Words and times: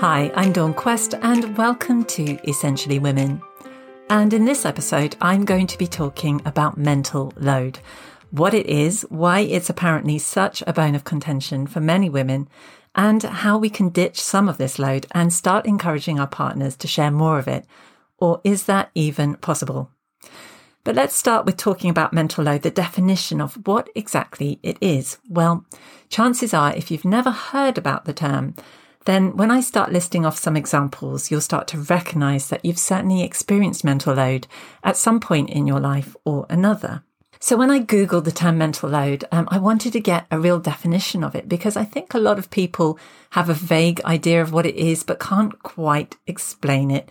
Hi, 0.00 0.30
I'm 0.34 0.52
Dawn 0.52 0.74
Quest, 0.74 1.14
and 1.22 1.56
welcome 1.56 2.04
to 2.04 2.38
Essentially 2.46 2.98
Women. 2.98 3.40
And 4.10 4.34
in 4.34 4.44
this 4.44 4.66
episode, 4.66 5.16
I'm 5.22 5.46
going 5.46 5.66
to 5.68 5.78
be 5.78 5.86
talking 5.86 6.42
about 6.44 6.76
mental 6.76 7.32
load 7.38 7.78
what 8.30 8.52
it 8.52 8.66
is, 8.66 9.06
why 9.08 9.40
it's 9.40 9.70
apparently 9.70 10.18
such 10.18 10.62
a 10.66 10.74
bone 10.74 10.94
of 10.94 11.04
contention 11.04 11.66
for 11.66 11.80
many 11.80 12.10
women, 12.10 12.46
and 12.94 13.22
how 13.22 13.56
we 13.56 13.70
can 13.70 13.88
ditch 13.88 14.20
some 14.20 14.50
of 14.50 14.58
this 14.58 14.78
load 14.78 15.06
and 15.12 15.32
start 15.32 15.64
encouraging 15.64 16.20
our 16.20 16.26
partners 16.26 16.76
to 16.76 16.86
share 16.86 17.10
more 17.10 17.38
of 17.38 17.48
it. 17.48 17.64
Or 18.18 18.42
is 18.44 18.64
that 18.66 18.90
even 18.94 19.36
possible? 19.36 19.90
But 20.84 20.94
let's 20.94 21.16
start 21.16 21.46
with 21.46 21.56
talking 21.56 21.88
about 21.88 22.12
mental 22.12 22.44
load, 22.44 22.60
the 22.60 22.70
definition 22.70 23.40
of 23.40 23.66
what 23.66 23.88
exactly 23.94 24.60
it 24.62 24.76
is. 24.82 25.16
Well, 25.26 25.64
chances 26.10 26.52
are, 26.52 26.76
if 26.76 26.90
you've 26.90 27.06
never 27.06 27.30
heard 27.30 27.78
about 27.78 28.04
the 28.04 28.12
term, 28.12 28.54
then 29.06 29.36
when 29.36 29.50
I 29.50 29.60
start 29.60 29.92
listing 29.92 30.26
off 30.26 30.38
some 30.38 30.56
examples, 30.56 31.30
you'll 31.30 31.40
start 31.40 31.68
to 31.68 31.78
recognize 31.78 32.48
that 32.48 32.64
you've 32.64 32.78
certainly 32.78 33.22
experienced 33.22 33.84
mental 33.84 34.14
load 34.14 34.46
at 34.84 34.96
some 34.96 35.20
point 35.20 35.48
in 35.50 35.66
your 35.66 35.80
life 35.80 36.14
or 36.24 36.46
another. 36.50 37.02
So 37.38 37.56
when 37.56 37.70
I 37.70 37.80
Googled 37.80 38.24
the 38.24 38.32
term 38.32 38.58
mental 38.58 38.88
load, 38.88 39.24
um, 39.30 39.46
I 39.50 39.58
wanted 39.58 39.92
to 39.92 40.00
get 40.00 40.26
a 40.30 40.40
real 40.40 40.58
definition 40.58 41.22
of 41.22 41.34
it 41.34 41.48
because 41.48 41.76
I 41.76 41.84
think 41.84 42.14
a 42.14 42.18
lot 42.18 42.38
of 42.38 42.50
people 42.50 42.98
have 43.30 43.48
a 43.48 43.54
vague 43.54 44.00
idea 44.04 44.42
of 44.42 44.52
what 44.52 44.66
it 44.66 44.74
is, 44.74 45.04
but 45.04 45.20
can't 45.20 45.62
quite 45.62 46.16
explain 46.26 46.90
it 46.90 47.08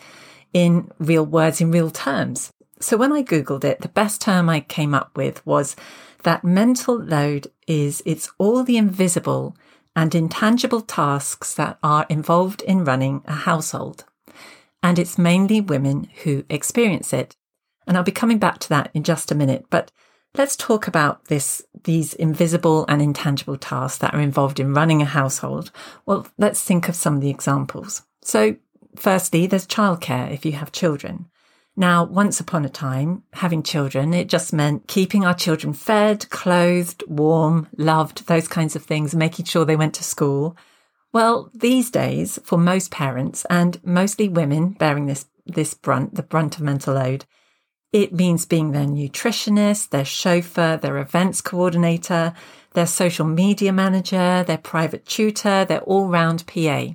in 0.51 0.91
real 0.99 1.25
words, 1.25 1.61
in 1.61 1.71
real 1.71 1.91
terms. 1.91 2.51
So 2.79 2.97
when 2.97 3.13
I 3.13 3.23
Googled 3.23 3.63
it, 3.63 3.81
the 3.81 3.87
best 3.87 4.19
term 4.19 4.49
I 4.49 4.59
came 4.59 4.93
up 4.93 5.15
with 5.15 5.45
was 5.45 5.75
that 6.23 6.43
mental 6.43 7.01
load 7.01 7.47
is 7.67 8.03
it's 8.05 8.29
all 8.37 8.63
the 8.63 8.77
invisible 8.77 9.55
and 9.95 10.13
intangible 10.13 10.81
tasks 10.81 11.53
that 11.55 11.77
are 11.81 12.05
involved 12.09 12.61
in 12.63 12.83
running 12.83 13.23
a 13.25 13.33
household. 13.33 14.05
And 14.83 14.99
it's 14.99 15.17
mainly 15.17 15.61
women 15.61 16.09
who 16.23 16.43
experience 16.49 17.13
it. 17.13 17.35
And 17.87 17.95
I'll 17.95 18.03
be 18.03 18.11
coming 18.11 18.37
back 18.37 18.59
to 18.59 18.69
that 18.69 18.91
in 18.93 19.03
just 19.03 19.31
a 19.31 19.35
minute. 19.35 19.65
But 19.69 19.91
let's 20.35 20.55
talk 20.55 20.87
about 20.87 21.25
this, 21.25 21.61
these 21.83 22.13
invisible 22.13 22.85
and 22.87 23.01
intangible 23.01 23.57
tasks 23.57 23.99
that 23.99 24.13
are 24.13 24.21
involved 24.21 24.59
in 24.59 24.73
running 24.73 25.01
a 25.01 25.05
household. 25.05 25.71
Well, 26.05 26.27
let's 26.37 26.61
think 26.61 26.89
of 26.89 26.95
some 26.95 27.15
of 27.15 27.21
the 27.21 27.29
examples. 27.29 28.03
So 28.21 28.57
firstly, 28.95 29.47
there's 29.47 29.67
childcare 29.67 30.31
if 30.31 30.45
you 30.45 30.53
have 30.53 30.71
children. 30.71 31.27
Now, 31.77 32.05
once 32.05 32.39
upon 32.39 32.63
a 32.63 32.69
time, 32.69 33.23
having 33.33 33.61
children, 33.61 34.13
it 34.13 34.29
just 34.29 34.53
meant 34.53 34.87
keeping 34.87 35.25
our 35.25 35.33
children 35.33 35.73
fed, 35.73 36.29
clothed, 36.29 37.03
warm, 37.07 37.67
loved, 37.77 38.27
those 38.27 38.47
kinds 38.47 38.77
of 38.77 38.83
things, 38.83 39.13
making 39.13 39.45
sure 39.45 39.65
they 39.65 39.75
went 39.75 39.93
to 39.95 40.03
school. 40.03 40.55
Well, 41.11 41.51
these 41.53 41.91
days, 41.91 42.39
for 42.45 42.57
most 42.57 42.91
parents 42.91 43.45
and 43.49 43.83
mostly 43.85 44.29
women 44.29 44.69
bearing 44.69 45.07
this, 45.07 45.25
this 45.45 45.73
brunt, 45.73 46.15
the 46.15 46.23
brunt 46.23 46.55
of 46.55 46.61
mental 46.61 46.93
load, 46.93 47.25
it 47.91 48.13
means 48.13 48.45
being 48.45 48.71
their 48.71 48.85
nutritionist, 48.85 49.89
their 49.89 50.05
chauffeur, 50.05 50.77
their 50.77 50.97
events 50.97 51.41
coordinator, 51.41 52.33
their 52.73 52.87
social 52.87 53.25
media 53.25 53.73
manager, 53.73 54.43
their 54.43 54.57
private 54.57 55.05
tutor, 55.05 55.65
their 55.65 55.81
all 55.81 56.07
round 56.07 56.45
PA. 56.47 56.87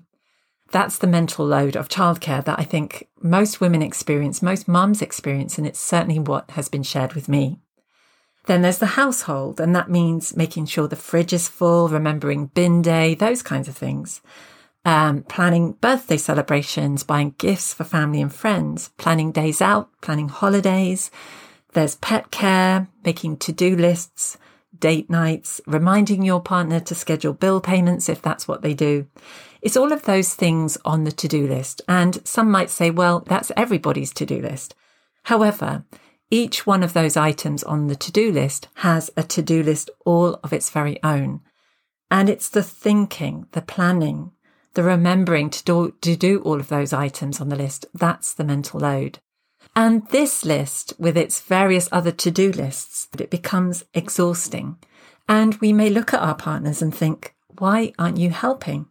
That's 0.73 0.99
the 0.99 1.07
mental 1.07 1.45
load 1.45 1.75
of 1.77 1.89
childcare 1.89 2.45
that 2.45 2.59
I 2.59 2.63
think 2.63 3.09
most 3.21 3.61
women 3.61 3.83
experience, 3.83 4.41
most 4.41 4.69
mums 4.69 5.03
experience, 5.03 5.59
and 5.59 5.67
it's 5.67 5.81
certainly 5.81 6.19
what 6.19 6.53
has 6.53 6.69
been 6.69 6.85
shared 6.85 7.15
with 7.15 7.29
me. 7.29 7.59
Then 8.47 8.63
there's 8.63 8.79
the 8.79 8.87
household, 8.87 9.61
and 9.61 9.75
that 9.75 9.91
means 9.91 10.37
making 10.37 10.67
sure 10.67 10.89
the 10.89 10.97
fridge 10.97 11.33
is 11.33 11.49
full, 11.49 11.89
remembering 11.89 12.47
bin 12.47 12.83
day, 12.83 13.15
those 13.15 13.43
kinds 13.43 13.69
of 13.69 13.77
things. 13.77 14.21
Um, 14.85 15.25
planning 15.25 15.73
birthday 15.73 16.17
celebrations, 16.17 17.03
buying 17.03 17.35
gifts 17.37 17.75
for 17.75 17.85
family 17.85 18.23
and 18.23 18.33
friends, 18.33 18.91
planning 18.97 19.31
days 19.31 19.61
out, 19.61 19.91
planning 20.01 20.29
holidays. 20.29 21.11
There's 21.73 21.97
pet 21.97 22.31
care, 22.31 22.89
making 23.05 23.37
to-do 23.39 23.77
lists, 23.77 24.39
date 24.79 25.11
nights, 25.11 25.61
reminding 25.67 26.23
your 26.23 26.41
partner 26.41 26.81
to 26.81 26.95
schedule 26.95 27.35
bill 27.35 27.61
payments 27.61 28.09
if 28.09 28.23
that's 28.23 28.49
what 28.49 28.63
they 28.63 28.73
do. 28.73 29.07
It's 29.63 29.77
all 29.77 29.93
of 29.93 30.03
those 30.03 30.35
things 30.35 30.79
on 30.85 31.05
the 31.05 31.13
to 31.13 31.29
do 31.29 31.47
list. 31.47 31.83
And 31.89 32.27
some 32.27 32.51
might 32.51 32.71
say, 32.71 32.91
well, 32.91 33.21
that's 33.21 33.53
everybody's 33.57 34.13
to 34.15 34.27
do 34.27 34.41
list. 34.41 34.75
However, 35.25 35.85
each 36.31 36.67
one 36.67 36.83
of 36.83 36.93
those 36.93 37.17
items 37.17 37.63
on 37.65 37.89
the 37.89 37.97
to 37.97 38.13
do 38.13 38.31
list 38.33 38.69
has 38.77 39.11
a 39.17 39.23
to 39.25 39.43
do 39.43 39.63
list 39.63 39.91
all 40.05 40.39
of 40.43 40.53
its 40.53 40.71
very 40.71 41.03
own. 41.03 41.41
And 42.11 42.29
it's 42.29 42.49
the 42.49 42.63
thinking, 42.63 43.47
the 43.53 43.63
planning, 43.63 44.33
the 44.75 44.83
remembering 44.83 45.51
to 45.51 45.65
do, 45.65 45.95
to 46.01 46.17
do 46.17 46.41
all 46.41 46.61
of 46.61 46.69
those 46.69 46.93
items 46.93 47.41
on 47.41 47.49
the 47.49 47.57
list. 47.57 47.87
That's 47.93 48.33
the 48.33 48.45
mental 48.45 48.81
load. 48.81 49.19
And 49.77 50.07
this 50.09 50.45
list, 50.45 50.95
with 50.99 51.17
its 51.17 51.41
various 51.41 51.89
other 51.93 52.11
to 52.13 52.31
do 52.31 52.51
lists, 52.51 53.09
it 53.19 53.31
becomes 53.31 53.85
exhausting. 53.95 54.79
And 55.29 55.55
we 55.57 55.73
may 55.73 55.91
look 55.91 56.13
at 56.15 56.23
our 56.23 56.35
partners 56.35 56.83
and 56.83 56.95
think, 56.95 57.35
why 57.59 57.93
aren't 57.99 58.19
you 58.19 58.31
helping? 58.31 58.87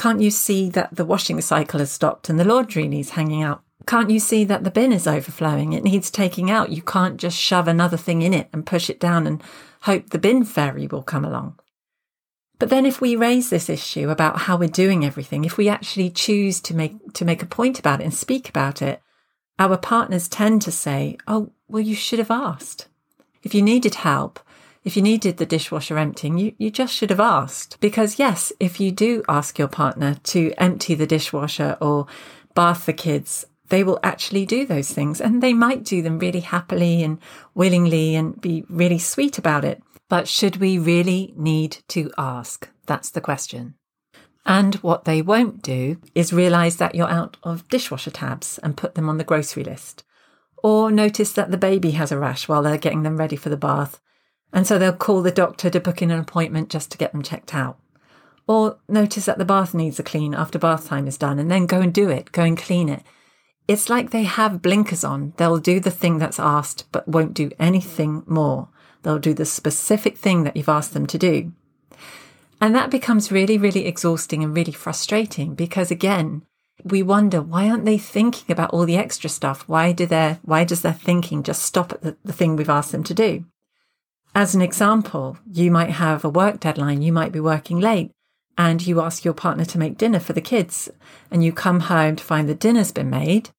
Can't 0.00 0.22
you 0.22 0.30
see 0.30 0.70
that 0.70 0.96
the 0.96 1.04
washing 1.04 1.38
cycle 1.42 1.78
has 1.78 1.92
stopped 1.92 2.30
and 2.30 2.40
the 2.40 2.44
laundry 2.44 2.88
needs 2.88 3.10
hanging 3.10 3.42
out? 3.42 3.60
Can't 3.86 4.08
you 4.08 4.18
see 4.18 4.44
that 4.44 4.64
the 4.64 4.70
bin 4.70 4.94
is 4.94 5.06
overflowing? 5.06 5.74
It 5.74 5.84
needs 5.84 6.10
taking 6.10 6.50
out. 6.50 6.70
You 6.70 6.80
can't 6.80 7.18
just 7.18 7.36
shove 7.36 7.68
another 7.68 7.98
thing 7.98 8.22
in 8.22 8.32
it 8.32 8.48
and 8.50 8.64
push 8.64 8.88
it 8.88 8.98
down 8.98 9.26
and 9.26 9.42
hope 9.82 10.08
the 10.08 10.18
bin 10.18 10.44
fairy 10.44 10.86
will 10.86 11.02
come 11.02 11.22
along. 11.22 11.58
But 12.58 12.70
then 12.70 12.86
if 12.86 13.02
we 13.02 13.14
raise 13.14 13.50
this 13.50 13.68
issue 13.68 14.08
about 14.08 14.38
how 14.38 14.56
we're 14.56 14.70
doing 14.70 15.04
everything, 15.04 15.44
if 15.44 15.58
we 15.58 15.68
actually 15.68 16.08
choose 16.08 16.62
to 16.62 16.74
make, 16.74 17.12
to 17.12 17.26
make 17.26 17.42
a 17.42 17.46
point 17.46 17.78
about 17.78 18.00
it 18.00 18.04
and 18.04 18.14
speak 18.14 18.48
about 18.48 18.80
it, 18.80 19.02
our 19.58 19.76
partners 19.76 20.28
tend 20.28 20.62
to 20.62 20.72
say, 20.72 21.18
Oh, 21.28 21.52
well, 21.68 21.82
you 21.82 21.94
should 21.94 22.20
have 22.20 22.30
asked. 22.30 22.88
If 23.42 23.54
you 23.54 23.60
needed 23.60 23.96
help, 23.96 24.40
if 24.82 24.96
you 24.96 25.02
needed 25.02 25.36
the 25.36 25.46
dishwasher 25.46 25.98
emptying, 25.98 26.38
you, 26.38 26.54
you 26.58 26.70
just 26.70 26.94
should 26.94 27.10
have 27.10 27.20
asked. 27.20 27.76
Because 27.80 28.18
yes, 28.18 28.52
if 28.58 28.80
you 28.80 28.90
do 28.90 29.22
ask 29.28 29.58
your 29.58 29.68
partner 29.68 30.14
to 30.24 30.52
empty 30.56 30.94
the 30.94 31.06
dishwasher 31.06 31.76
or 31.80 32.06
bath 32.54 32.86
the 32.86 32.92
kids, 32.92 33.44
they 33.68 33.84
will 33.84 34.00
actually 34.02 34.46
do 34.46 34.66
those 34.66 34.90
things 34.90 35.20
and 35.20 35.42
they 35.42 35.52
might 35.52 35.84
do 35.84 36.02
them 36.02 36.18
really 36.18 36.40
happily 36.40 37.02
and 37.02 37.18
willingly 37.54 38.16
and 38.16 38.40
be 38.40 38.64
really 38.68 38.98
sweet 38.98 39.38
about 39.38 39.64
it. 39.64 39.82
But 40.08 40.26
should 40.26 40.56
we 40.56 40.78
really 40.78 41.32
need 41.36 41.78
to 41.88 42.10
ask? 42.18 42.68
That's 42.86 43.10
the 43.10 43.20
question. 43.20 43.74
And 44.46 44.74
what 44.76 45.04
they 45.04 45.22
won't 45.22 45.62
do 45.62 45.98
is 46.14 46.32
realize 46.32 46.76
that 46.76 46.94
you're 46.94 47.08
out 47.08 47.36
of 47.42 47.68
dishwasher 47.68 48.10
tabs 48.10 48.58
and 48.58 48.76
put 48.76 48.94
them 48.94 49.08
on 49.08 49.18
the 49.18 49.24
grocery 49.24 49.62
list. 49.62 50.02
Or 50.62 50.90
notice 50.90 51.32
that 51.34 51.50
the 51.50 51.58
baby 51.58 51.92
has 51.92 52.10
a 52.10 52.18
rash 52.18 52.48
while 52.48 52.62
they're 52.62 52.78
getting 52.78 53.02
them 53.02 53.18
ready 53.18 53.36
for 53.36 53.50
the 53.50 53.56
bath 53.56 54.00
and 54.52 54.66
so 54.66 54.78
they'll 54.78 54.92
call 54.92 55.22
the 55.22 55.30
doctor 55.30 55.70
to 55.70 55.80
book 55.80 56.02
in 56.02 56.10
an 56.10 56.18
appointment 56.18 56.70
just 56.70 56.90
to 56.92 56.98
get 56.98 57.12
them 57.12 57.22
checked 57.22 57.54
out. 57.54 57.78
Or 58.46 58.78
notice 58.88 59.26
that 59.26 59.38
the 59.38 59.44
bath 59.44 59.74
needs 59.74 59.98
a 60.00 60.02
clean 60.02 60.34
after 60.34 60.58
bath 60.58 60.88
time 60.88 61.06
is 61.06 61.16
done 61.16 61.38
and 61.38 61.50
then 61.50 61.66
go 61.66 61.80
and 61.80 61.94
do 61.94 62.10
it, 62.10 62.32
go 62.32 62.42
and 62.42 62.58
clean 62.58 62.88
it. 62.88 63.02
It's 63.68 63.88
like 63.88 64.10
they 64.10 64.24
have 64.24 64.62
blinkers 64.62 65.04
on. 65.04 65.32
They'll 65.36 65.58
do 65.58 65.78
the 65.78 65.92
thing 65.92 66.18
that's 66.18 66.40
asked, 66.40 66.86
but 66.90 67.06
won't 67.06 67.34
do 67.34 67.52
anything 67.60 68.24
more. 68.26 68.68
They'll 69.02 69.20
do 69.20 69.34
the 69.34 69.44
specific 69.44 70.18
thing 70.18 70.42
that 70.42 70.56
you've 70.56 70.68
asked 70.68 70.94
them 70.94 71.06
to 71.06 71.18
do. 71.18 71.52
And 72.60 72.74
that 72.74 72.90
becomes 72.90 73.30
really, 73.30 73.56
really 73.56 73.86
exhausting 73.86 74.42
and 74.42 74.54
really 74.54 74.72
frustrating 74.72 75.54
because 75.54 75.90
again, 75.90 76.42
we 76.82 77.02
wonder 77.02 77.40
why 77.40 77.70
aren't 77.70 77.84
they 77.84 77.98
thinking 77.98 78.50
about 78.52 78.70
all 78.70 78.84
the 78.84 78.96
extra 78.96 79.30
stuff? 79.30 79.62
Why 79.68 79.92
do 79.92 80.06
their, 80.06 80.40
why 80.42 80.64
does 80.64 80.82
their 80.82 80.92
thinking 80.92 81.42
just 81.42 81.62
stop 81.62 81.92
at 81.92 82.02
the, 82.02 82.16
the 82.24 82.32
thing 82.32 82.56
we've 82.56 82.68
asked 82.68 82.92
them 82.92 83.04
to 83.04 83.14
do? 83.14 83.44
As 84.34 84.54
an 84.54 84.62
example, 84.62 85.38
you 85.50 85.70
might 85.70 85.90
have 85.90 86.24
a 86.24 86.28
work 86.28 86.60
deadline, 86.60 87.02
you 87.02 87.12
might 87.12 87.32
be 87.32 87.40
working 87.40 87.80
late, 87.80 88.12
and 88.56 88.86
you 88.86 89.00
ask 89.00 89.24
your 89.24 89.34
partner 89.34 89.64
to 89.64 89.78
make 89.78 89.98
dinner 89.98 90.20
for 90.20 90.32
the 90.32 90.40
kids, 90.40 90.88
and 91.30 91.42
you 91.42 91.52
come 91.52 91.80
home 91.80 92.16
to 92.16 92.24
find 92.24 92.48
the 92.48 92.54
dinner's 92.54 92.92
been 92.92 93.10
made, 93.10 93.50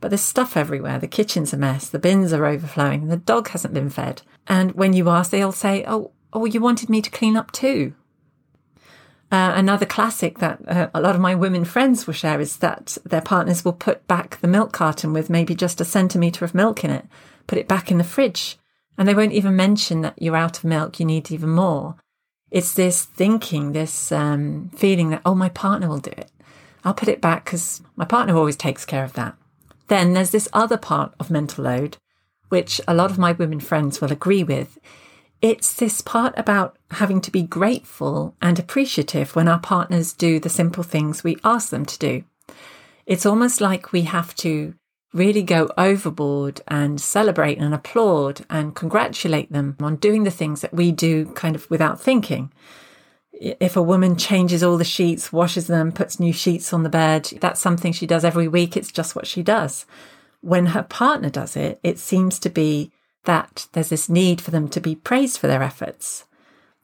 but 0.00 0.08
there's 0.08 0.20
stuff 0.20 0.56
everywhere. 0.56 0.98
The 0.98 1.08
kitchen's 1.08 1.52
a 1.52 1.56
mess, 1.56 1.88
the 1.88 1.98
bins 1.98 2.32
are 2.32 2.46
overflowing, 2.46 3.08
the 3.08 3.16
dog 3.16 3.48
hasn't 3.48 3.74
been 3.74 3.90
fed. 3.90 4.22
And 4.46 4.72
when 4.72 4.92
you 4.92 5.08
ask, 5.08 5.30
they'll 5.30 5.52
say, 5.52 5.84
Oh, 5.86 6.12
oh, 6.32 6.44
you 6.44 6.60
wanted 6.60 6.88
me 6.88 7.02
to 7.02 7.10
clean 7.10 7.36
up 7.36 7.50
too. 7.50 7.94
Uh, 9.32 9.52
another 9.54 9.86
classic 9.86 10.38
that 10.38 10.60
uh, 10.68 10.88
a 10.92 11.00
lot 11.00 11.14
of 11.14 11.20
my 11.20 11.34
women 11.34 11.64
friends 11.64 12.06
will 12.06 12.14
share 12.14 12.40
is 12.40 12.56
that 12.58 12.98
their 13.04 13.20
partners 13.20 13.64
will 13.64 13.72
put 13.72 14.06
back 14.08 14.40
the 14.40 14.48
milk 14.48 14.72
carton 14.72 15.12
with 15.12 15.30
maybe 15.30 15.54
just 15.54 15.80
a 15.80 15.84
centimetre 15.84 16.44
of 16.44 16.54
milk 16.54 16.84
in 16.84 16.90
it, 16.90 17.06
put 17.46 17.58
it 17.58 17.68
back 17.68 17.92
in 17.92 17.98
the 17.98 18.04
fridge, 18.04 18.58
and 18.98 19.08
they 19.08 19.14
won't 19.14 19.32
even 19.32 19.56
mention 19.56 20.02
that 20.02 20.20
you're 20.20 20.36
out 20.36 20.58
of 20.58 20.64
milk, 20.64 21.00
you 21.00 21.06
need 21.06 21.30
even 21.30 21.50
more. 21.50 21.96
It's 22.50 22.74
this 22.74 23.04
thinking, 23.04 23.72
this 23.72 24.10
um, 24.12 24.70
feeling 24.76 25.10
that, 25.10 25.22
oh, 25.24 25.34
my 25.34 25.48
partner 25.48 25.88
will 25.88 25.98
do 25.98 26.10
it. 26.10 26.30
I'll 26.84 26.94
put 26.94 27.08
it 27.08 27.20
back 27.20 27.44
because 27.44 27.80
my 27.96 28.04
partner 28.04 28.36
always 28.36 28.56
takes 28.56 28.84
care 28.84 29.04
of 29.04 29.12
that. 29.14 29.36
Then 29.88 30.12
there's 30.14 30.30
this 30.32 30.48
other 30.52 30.76
part 30.76 31.14
of 31.20 31.30
mental 31.30 31.64
load, 31.64 31.96
which 32.48 32.80
a 32.88 32.94
lot 32.94 33.10
of 33.10 33.18
my 33.18 33.32
women 33.32 33.60
friends 33.60 34.00
will 34.00 34.12
agree 34.12 34.42
with. 34.44 34.78
it's 35.42 35.72
this 35.74 36.00
part 36.00 36.34
about 36.36 36.76
having 36.92 37.20
to 37.22 37.30
be 37.30 37.42
grateful 37.42 38.34
and 38.42 38.58
appreciative 38.58 39.34
when 39.34 39.48
our 39.48 39.58
partners 39.58 40.12
do 40.12 40.38
the 40.38 40.48
simple 40.48 40.82
things 40.82 41.24
we 41.24 41.36
ask 41.44 41.70
them 41.70 41.86
to 41.86 41.98
do. 41.98 42.24
It's 43.06 43.26
almost 43.26 43.60
like 43.60 43.92
we 43.92 44.02
have 44.02 44.34
to 44.36 44.74
really 45.12 45.42
go 45.42 45.68
overboard 45.76 46.60
and 46.68 47.00
celebrate 47.00 47.58
and 47.58 47.74
applaud 47.74 48.44
and 48.48 48.74
congratulate 48.74 49.50
them 49.52 49.76
on 49.80 49.96
doing 49.96 50.24
the 50.24 50.30
things 50.30 50.60
that 50.60 50.72
we 50.74 50.92
do 50.92 51.26
kind 51.32 51.56
of 51.56 51.68
without 51.70 52.00
thinking. 52.00 52.52
If 53.32 53.76
a 53.76 53.82
woman 53.82 54.16
changes 54.16 54.62
all 54.62 54.76
the 54.76 54.84
sheets, 54.84 55.32
washes 55.32 55.66
them, 55.66 55.92
puts 55.92 56.20
new 56.20 56.32
sheets 56.32 56.72
on 56.72 56.82
the 56.82 56.88
bed, 56.88 57.30
that's 57.40 57.60
something 57.60 57.92
she 57.92 58.06
does 58.06 58.24
every 58.24 58.46
week. 58.46 58.76
It's 58.76 58.92
just 58.92 59.16
what 59.16 59.26
she 59.26 59.42
does. 59.42 59.86
When 60.42 60.66
her 60.66 60.82
partner 60.82 61.30
does 61.30 61.56
it, 61.56 61.80
it 61.82 61.98
seems 61.98 62.38
to 62.40 62.50
be 62.50 62.92
that 63.24 63.66
there's 63.72 63.88
this 63.88 64.08
need 64.08 64.40
for 64.40 64.50
them 64.50 64.68
to 64.68 64.80
be 64.80 64.94
praised 64.94 65.38
for 65.38 65.46
their 65.46 65.62
efforts. 65.62 66.24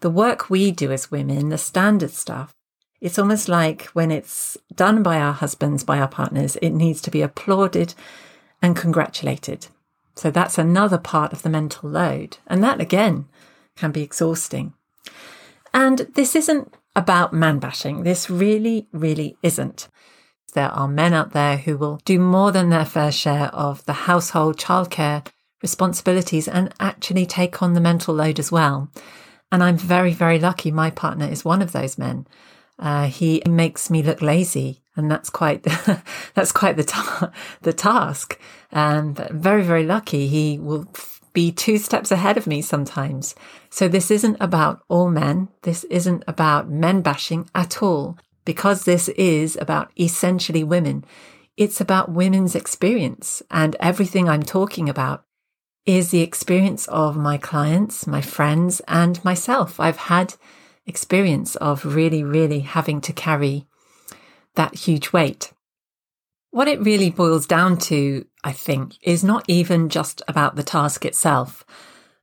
The 0.00 0.10
work 0.10 0.50
we 0.50 0.70
do 0.72 0.92
as 0.92 1.10
women, 1.10 1.48
the 1.48 1.58
standard 1.58 2.10
stuff, 2.10 2.54
it's 3.00 3.18
almost 3.18 3.48
like 3.48 3.84
when 3.86 4.10
it's 4.10 4.56
done 4.74 5.02
by 5.02 5.18
our 5.18 5.32
husbands, 5.32 5.84
by 5.84 5.98
our 5.98 6.08
partners, 6.08 6.56
it 6.56 6.70
needs 6.70 7.00
to 7.02 7.10
be 7.10 7.22
applauded 7.22 7.94
and 8.62 8.76
congratulated. 8.76 9.68
So 10.14 10.30
that's 10.30 10.58
another 10.58 10.98
part 10.98 11.32
of 11.32 11.42
the 11.42 11.50
mental 11.50 11.90
load. 11.90 12.38
And 12.46 12.64
that 12.64 12.80
again 12.80 13.26
can 13.76 13.92
be 13.92 14.02
exhausting. 14.02 14.72
And 15.74 15.98
this 16.14 16.34
isn't 16.34 16.74
about 16.94 17.34
man 17.34 17.58
bashing. 17.58 18.02
This 18.02 18.30
really, 18.30 18.88
really 18.92 19.36
isn't. 19.42 19.88
There 20.54 20.70
are 20.70 20.88
men 20.88 21.12
out 21.12 21.32
there 21.32 21.58
who 21.58 21.76
will 21.76 22.00
do 22.06 22.18
more 22.18 22.50
than 22.50 22.70
their 22.70 22.86
fair 22.86 23.12
share 23.12 23.48
of 23.48 23.84
the 23.84 23.92
household 23.92 24.56
childcare 24.56 25.26
responsibilities 25.60 26.48
and 26.48 26.72
actually 26.80 27.26
take 27.26 27.62
on 27.62 27.74
the 27.74 27.80
mental 27.80 28.14
load 28.14 28.38
as 28.38 28.50
well. 28.50 28.90
And 29.52 29.62
I'm 29.62 29.76
very, 29.76 30.14
very 30.14 30.38
lucky. 30.38 30.70
My 30.70 30.90
partner 30.90 31.26
is 31.26 31.44
one 31.44 31.60
of 31.60 31.72
those 31.72 31.98
men. 31.98 32.26
Uh, 32.78 33.06
he 33.06 33.42
makes 33.46 33.90
me 33.90 34.02
look 34.02 34.20
lazy, 34.20 34.82
and 34.96 35.10
that's 35.10 35.30
quite 35.30 35.62
that's 36.34 36.52
quite 36.52 36.76
the 36.76 36.84
ta- 36.84 37.32
the 37.62 37.72
task. 37.72 38.38
And 38.70 39.16
very, 39.30 39.62
very 39.62 39.84
lucky. 39.84 40.26
He 40.26 40.58
will 40.58 40.86
be 41.32 41.52
two 41.52 41.78
steps 41.78 42.10
ahead 42.10 42.36
of 42.36 42.46
me 42.46 42.62
sometimes. 42.62 43.34
So 43.70 43.88
this 43.88 44.10
isn't 44.10 44.36
about 44.40 44.82
all 44.88 45.10
men. 45.10 45.48
This 45.62 45.84
isn't 45.84 46.24
about 46.26 46.70
men 46.70 47.02
bashing 47.02 47.48
at 47.54 47.82
all, 47.82 48.18
because 48.44 48.84
this 48.84 49.08
is 49.10 49.56
about 49.60 49.90
essentially 49.98 50.64
women. 50.64 51.04
It's 51.56 51.80
about 51.80 52.12
women's 52.12 52.54
experience, 52.54 53.42
and 53.50 53.76
everything 53.80 54.28
I'm 54.28 54.42
talking 54.42 54.88
about 54.88 55.24
is 55.86 56.10
the 56.10 56.20
experience 56.20 56.86
of 56.88 57.16
my 57.16 57.38
clients, 57.38 58.06
my 58.06 58.20
friends, 58.20 58.80
and 58.88 59.24
myself. 59.24 59.78
I've 59.78 59.96
had 59.96 60.34
experience 60.86 61.56
of 61.56 61.84
really, 61.84 62.22
really 62.22 62.60
having 62.60 63.00
to 63.02 63.12
carry 63.12 63.66
that 64.54 64.74
huge 64.74 65.12
weight. 65.12 65.52
What 66.50 66.68
it 66.68 66.80
really 66.80 67.10
boils 67.10 67.46
down 67.46 67.76
to, 67.78 68.24
I 68.42 68.52
think, 68.52 68.94
is 69.02 69.22
not 69.22 69.44
even 69.48 69.88
just 69.88 70.22
about 70.26 70.56
the 70.56 70.62
task 70.62 71.04
itself. 71.04 71.64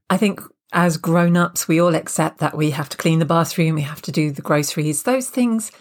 I 0.09 0.17
think 0.17 0.41
as 0.71 0.97
grown 0.97 1.37
ups, 1.37 1.67
we 1.67 1.79
all 1.79 1.93
accept 1.93 2.39
that 2.39 2.57
we 2.57 2.71
have 2.71 2.89
to 2.89 2.97
clean 2.97 3.19
the 3.19 3.25
bathroom, 3.25 3.75
we 3.75 3.81
have 3.81 4.01
to 4.03 4.11
do 4.11 4.31
the 4.31 4.41
groceries. 4.41 5.03
Those 5.03 5.29
things 5.29 5.71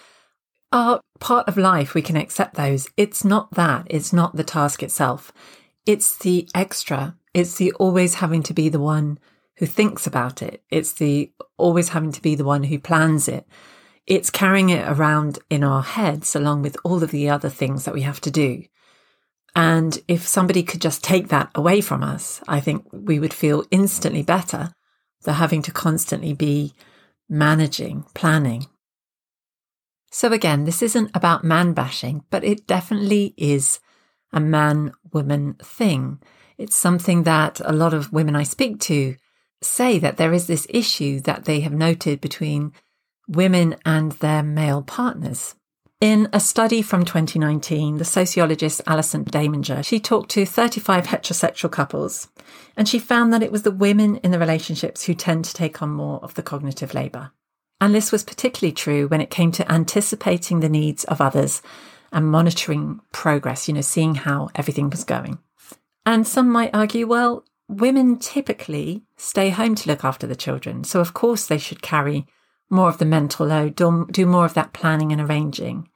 are 0.70 1.00
part 1.18 1.48
of 1.48 1.56
life. 1.56 1.94
We 1.94 2.02
can 2.02 2.16
accept 2.16 2.54
those. 2.54 2.88
It's 2.96 3.24
not 3.24 3.52
that. 3.52 3.86
It's 3.88 4.12
not 4.12 4.36
the 4.36 4.44
task 4.44 4.82
itself. 4.82 5.32
It's 5.86 6.16
the 6.18 6.48
extra 6.54 7.16
it's 7.34 7.56
the 7.56 7.72
always 7.72 8.14
having 8.14 8.42
to 8.44 8.54
be 8.54 8.68
the 8.68 8.80
one 8.80 9.18
who 9.58 9.66
thinks 9.66 10.06
about 10.06 10.42
it. 10.42 10.62
It's 10.70 10.92
the 10.92 11.32
always 11.56 11.90
having 11.90 12.12
to 12.12 12.22
be 12.22 12.34
the 12.34 12.44
one 12.44 12.64
who 12.64 12.78
plans 12.78 13.28
it. 13.28 13.46
It's 14.06 14.30
carrying 14.30 14.70
it 14.70 14.86
around 14.88 15.38
in 15.48 15.62
our 15.62 15.82
heads 15.82 16.34
along 16.34 16.62
with 16.62 16.76
all 16.84 17.02
of 17.02 17.10
the 17.10 17.28
other 17.28 17.48
things 17.48 17.84
that 17.84 17.94
we 17.94 18.02
have 18.02 18.20
to 18.22 18.30
do. 18.30 18.64
And 19.54 19.98
if 20.08 20.26
somebody 20.26 20.62
could 20.62 20.80
just 20.80 21.04
take 21.04 21.28
that 21.28 21.50
away 21.54 21.80
from 21.80 22.02
us, 22.02 22.40
I 22.48 22.60
think 22.60 22.86
we 22.90 23.18
would 23.18 23.34
feel 23.34 23.64
instantly 23.70 24.22
better 24.22 24.72
than 25.22 25.34
having 25.34 25.62
to 25.62 25.72
constantly 25.72 26.32
be 26.32 26.72
managing, 27.28 28.04
planning. 28.14 28.66
So 30.10 30.32
again, 30.32 30.64
this 30.64 30.82
isn't 30.82 31.10
about 31.14 31.44
man 31.44 31.72
bashing, 31.72 32.24
but 32.30 32.44
it 32.44 32.66
definitely 32.66 33.34
is 33.36 33.78
a 34.32 34.40
man 34.40 34.92
woman 35.12 35.54
thing. 35.62 36.20
It's 36.58 36.76
something 36.76 37.22
that 37.22 37.60
a 37.64 37.72
lot 37.72 37.94
of 37.94 38.12
women 38.12 38.36
I 38.36 38.42
speak 38.42 38.80
to 38.80 39.16
say 39.64 39.98
that 39.98 40.16
there 40.16 40.32
is 40.32 40.46
this 40.46 40.66
issue 40.70 41.20
that 41.20 41.44
they 41.44 41.60
have 41.60 41.72
noted 41.72 42.20
between 42.20 42.72
women 43.28 43.76
and 43.84 44.12
their 44.12 44.42
male 44.42 44.82
partners. 44.82 45.54
In 46.00 46.28
a 46.32 46.40
study 46.40 46.82
from 46.82 47.04
2019, 47.04 47.98
the 47.98 48.04
sociologist 48.04 48.80
Alison 48.88 49.24
Daminger, 49.24 49.84
she 49.84 50.00
talked 50.00 50.32
to 50.32 50.44
35 50.44 51.06
heterosexual 51.06 51.70
couples 51.70 52.28
and 52.76 52.88
she 52.88 52.98
found 52.98 53.32
that 53.32 53.42
it 53.42 53.52
was 53.52 53.62
the 53.62 53.70
women 53.70 54.16
in 54.16 54.32
the 54.32 54.38
relationships 54.38 55.04
who 55.04 55.14
tend 55.14 55.44
to 55.44 55.54
take 55.54 55.80
on 55.80 55.90
more 55.90 56.18
of 56.24 56.34
the 56.34 56.42
cognitive 56.42 56.92
labor. 56.92 57.30
And 57.80 57.94
this 57.94 58.10
was 58.10 58.24
particularly 58.24 58.72
true 58.72 59.06
when 59.06 59.20
it 59.20 59.30
came 59.30 59.52
to 59.52 59.72
anticipating 59.72 60.60
the 60.60 60.68
needs 60.68 61.04
of 61.04 61.20
others 61.20 61.62
and 62.12 62.26
monitoring 62.26 63.00
progress, 63.12 63.68
you 63.68 63.74
know, 63.74 63.80
seeing 63.80 64.16
how 64.16 64.50
everything 64.54 64.90
was 64.90 65.04
going. 65.04 65.38
And 66.04 66.26
some 66.26 66.50
might 66.50 66.74
argue, 66.74 67.06
well, 67.06 67.44
women 67.68 68.18
typically 68.18 69.02
stay 69.16 69.50
home 69.50 69.74
to 69.76 69.88
look 69.88 70.04
after 70.04 70.26
the 70.26 70.36
children. 70.36 70.84
So, 70.84 71.00
of 71.00 71.14
course, 71.14 71.46
they 71.46 71.58
should 71.58 71.82
carry 71.82 72.26
more 72.70 72.88
of 72.88 72.98
the 72.98 73.04
mental 73.04 73.46
load, 73.46 73.76
do, 73.76 74.26
more 74.26 74.44
of 74.44 74.54
that 74.54 74.72
planning 74.72 75.12
and 75.12 75.20
arranging. 75.20 75.88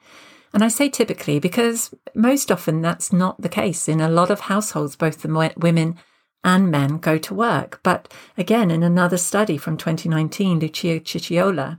And 0.53 0.63
I 0.63 0.69
say 0.69 0.89
typically 0.89 1.39
because 1.39 1.95
most 2.15 2.53
often 2.53 2.81
that's 2.81 3.13
not 3.13 3.41
the 3.41 3.49
case. 3.49 3.89
In 3.89 4.01
a 4.01 4.09
lot 4.09 4.31
of 4.31 4.41
households, 4.41 4.97
both 4.97 5.23
the 5.23 5.53
women 5.57 5.97
and 6.45 6.71
men 6.71 6.99
go 6.99 7.19
to 7.19 7.35
work. 7.35 7.81
But 7.83 8.13
again, 8.39 8.71
in 8.71 8.83
another 8.83 9.19
study 9.19 9.59
from 9.59 9.77
2019, 9.77 10.61
Lucia 10.61 11.01
Ciciolla 11.01 11.79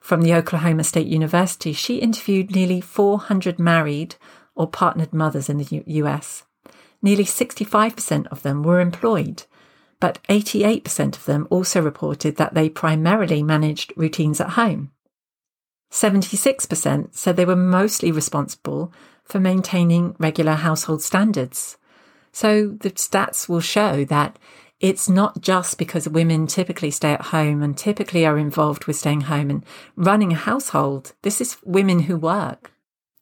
from 0.00 0.22
the 0.22 0.34
Oklahoma 0.34 0.84
State 0.84 1.06
University, 1.06 1.72
she 1.72 1.98
interviewed 1.98 2.54
nearly 2.54 2.80
400 2.80 3.58
married 3.58 4.16
or 4.54 4.66
partnered 4.66 5.14
mothers 5.14 5.48
in 5.48 5.58
the 5.58 5.82
US. 5.86 6.44
Nearly 7.00 7.24
65% 7.24 8.26
of 8.28 8.42
them 8.42 8.62
were 8.62 8.80
employed, 8.80 9.44
but 10.00 10.18
88% 10.28 11.16
of 11.16 11.24
them 11.24 11.46
also 11.50 11.80
reported 11.80 12.36
that 12.36 12.54
they 12.54 12.68
primarily 12.68 13.42
managed 13.42 13.92
routines 13.96 14.40
at 14.40 14.50
home. 14.50 14.90
76% 15.90 17.14
said 17.14 17.36
they 17.36 17.44
were 17.44 17.56
mostly 17.56 18.12
responsible 18.12 18.92
for 19.24 19.40
maintaining 19.40 20.16
regular 20.18 20.54
household 20.54 21.02
standards. 21.02 21.76
So 22.32 22.68
the 22.80 22.90
stats 22.90 23.48
will 23.48 23.60
show 23.60 24.04
that 24.04 24.38
it's 24.80 25.08
not 25.08 25.40
just 25.40 25.76
because 25.78 26.08
women 26.08 26.46
typically 26.46 26.90
stay 26.90 27.12
at 27.12 27.26
home 27.26 27.62
and 27.62 27.76
typically 27.76 28.24
are 28.24 28.38
involved 28.38 28.84
with 28.84 28.96
staying 28.96 29.22
home 29.22 29.50
and 29.50 29.64
running 29.96 30.32
a 30.32 30.36
household. 30.36 31.14
This 31.22 31.40
is 31.40 31.56
women 31.64 32.00
who 32.00 32.16
work. 32.16 32.72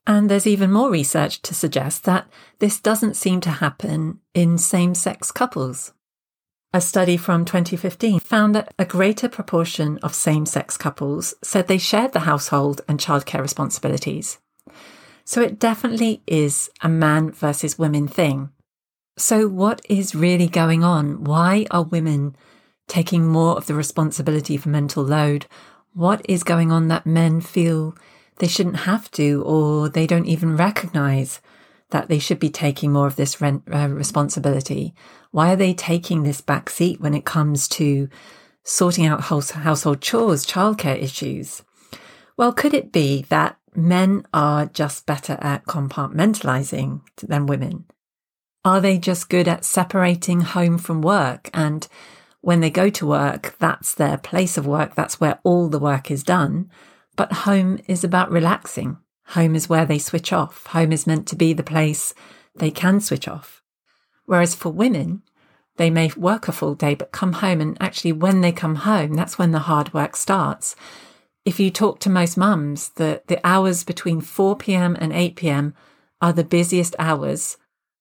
And 0.07 0.31
there's 0.31 0.47
even 0.47 0.71
more 0.71 0.91
research 0.91 1.43
to 1.43 1.55
suggest 1.55 2.05
that 2.05 2.29
this 2.61 2.79
doesn't 2.79 3.17
seem 3.17 3.41
to 3.41 3.51
happen 3.51 4.21
in 4.35 4.57
same 4.57 4.95
sex 4.95 5.33
couples. 5.33 5.93
A 6.73 6.81
study 6.81 7.17
from 7.17 7.45
2015 7.45 8.21
found 8.21 8.55
that 8.55 8.73
a 8.79 8.85
greater 8.85 9.29
proportion 9.29 9.99
of 10.03 10.15
same 10.15 10.47
sex 10.47 10.77
couples 10.77 11.35
said 11.43 11.67
they 11.67 11.79
shared 11.79 12.13
the 12.13 12.21
household 12.21 12.83
and 12.87 13.01
childcare 13.01 13.41
responsibilities. 13.41 14.39
So 15.25 15.41
it 15.41 15.59
definitely 15.59 16.23
is 16.27 16.71
a 16.83 16.89
man 16.89 17.33
versus 17.33 17.79
women 17.79 18.07
thing. 18.07 18.51
So, 19.17 19.49
what 19.49 19.81
is 19.89 20.15
really 20.15 20.47
going 20.47 20.85
on? 20.85 21.25
Why 21.25 21.67
are 21.71 21.83
women 21.83 22.37
taking 22.87 23.27
more 23.27 23.57
of 23.57 23.67
the 23.67 23.75
responsibility 23.75 24.59
for 24.59 24.69
mental 24.69 25.03
load? 25.03 25.47
What 25.95 26.21
is 26.29 26.45
going 26.45 26.71
on 26.71 26.89
that 26.89 27.07
men 27.07 27.41
feel 27.41 27.97
they 28.39 28.49
shouldn't 28.49 28.77
have 28.81 29.11
to, 29.13 29.43
or 29.45 29.89
they 29.89 30.07
don't 30.07 30.27
even 30.27 30.57
recognize 30.57 31.41
that 31.91 32.09
they 32.09 32.19
should 32.19 32.39
be 32.39 32.51
taking 32.51 32.93
more 32.93 33.07
of 33.07 33.17
this 33.17 33.41
rent, 33.41 33.63
uh, 33.73 33.89
responsibility. 33.89 34.95
Why 35.31 35.53
are 35.53 35.57
they 35.57 35.75
taking 35.75 36.23
this 36.23 36.41
back 36.41 36.69
seat 36.69 37.01
when 37.01 37.15
it 37.15 37.25
comes 37.25 37.69
to 37.69 38.09
sorting 38.65 39.07
out 39.07 39.23
house, 39.23 39.51
household 39.51 40.01
chores, 40.01 40.47
childcare 40.47 41.01
issues? 41.01 41.63
Well, 42.37 42.53
could 42.53 42.75
it 42.75 42.93
be 42.93 43.23
that 43.29 43.57
men 43.75 44.27
are 44.35 44.67
just 44.67 45.07
better 45.07 45.39
at 45.41 45.65
compartmentalizing 45.67 47.03
than 47.23 47.47
women? 47.47 47.85
Are 48.65 48.81
they 48.81 48.99
just 48.99 49.29
good 49.29 49.47
at 49.47 49.65
separating 49.65 50.41
home 50.41 50.79
from 50.79 51.01
work? 51.01 51.49
And 51.55 51.87
when 52.41 52.61
they 52.61 52.71
go 52.71 52.91
to 52.91 53.07
work, 53.07 53.55
that's 53.59 53.95
their 53.95 54.19
place 54.19 54.59
of 54.59 54.67
work. 54.67 54.95
That's 54.95 55.21
where 55.21 55.39
all 55.45 55.69
the 55.69 55.79
work 55.79 56.11
is 56.11 56.25
done. 56.25 56.71
But 57.17 57.33
home 57.33 57.81
is 57.87 58.05
about 58.05 58.31
relaxing. 58.31 58.99
Home 59.29 59.57
is 59.57 59.69
where 59.69 59.87
they 59.87 59.99
switch 59.99 60.33
off. 60.33 60.67
Home 60.67 60.93
is 60.93 61.07
meant 61.07 61.27
to 61.29 61.37
be 61.37 61.53
the 61.53 61.63
place 61.63 62.15
they 62.55 62.71
can 62.71 63.01
switch 63.01 63.27
off. 63.27 63.63
Whereas 64.27 64.55
for 64.55 64.71
women, 64.71 65.23
They 65.77 65.91
may 65.91 66.11
work 66.17 66.49
a 66.49 66.53
full 66.53 66.75
day, 66.75 66.95
but 66.95 67.13
come 67.13 67.35
home. 67.35 67.61
And 67.61 67.77
actually, 67.81 68.13
when 68.13 68.41
they 68.41 68.53
come 68.53 68.77
home, 68.77 69.15
that's 69.15 69.39
when 69.39 69.53
the 69.53 69.61
hard 69.61 69.93
work 69.93 70.17
starts. 70.17 70.75
If 71.45 71.61
you 71.61 71.71
talk 71.71 72.01
to 72.01 72.11
most 72.11 72.37
mums, 72.37 72.91
the, 72.91 73.23
the 73.27 73.47
hours 73.47 73.85
between 73.85 74.21
4 74.21 74.57
p.m. 74.57 74.97
and 74.99 75.13
8 75.13 75.37
p.m. 75.37 75.75
are 76.21 76.33
the 76.33 76.45
busiest 76.45 76.97
hours 76.99 77.57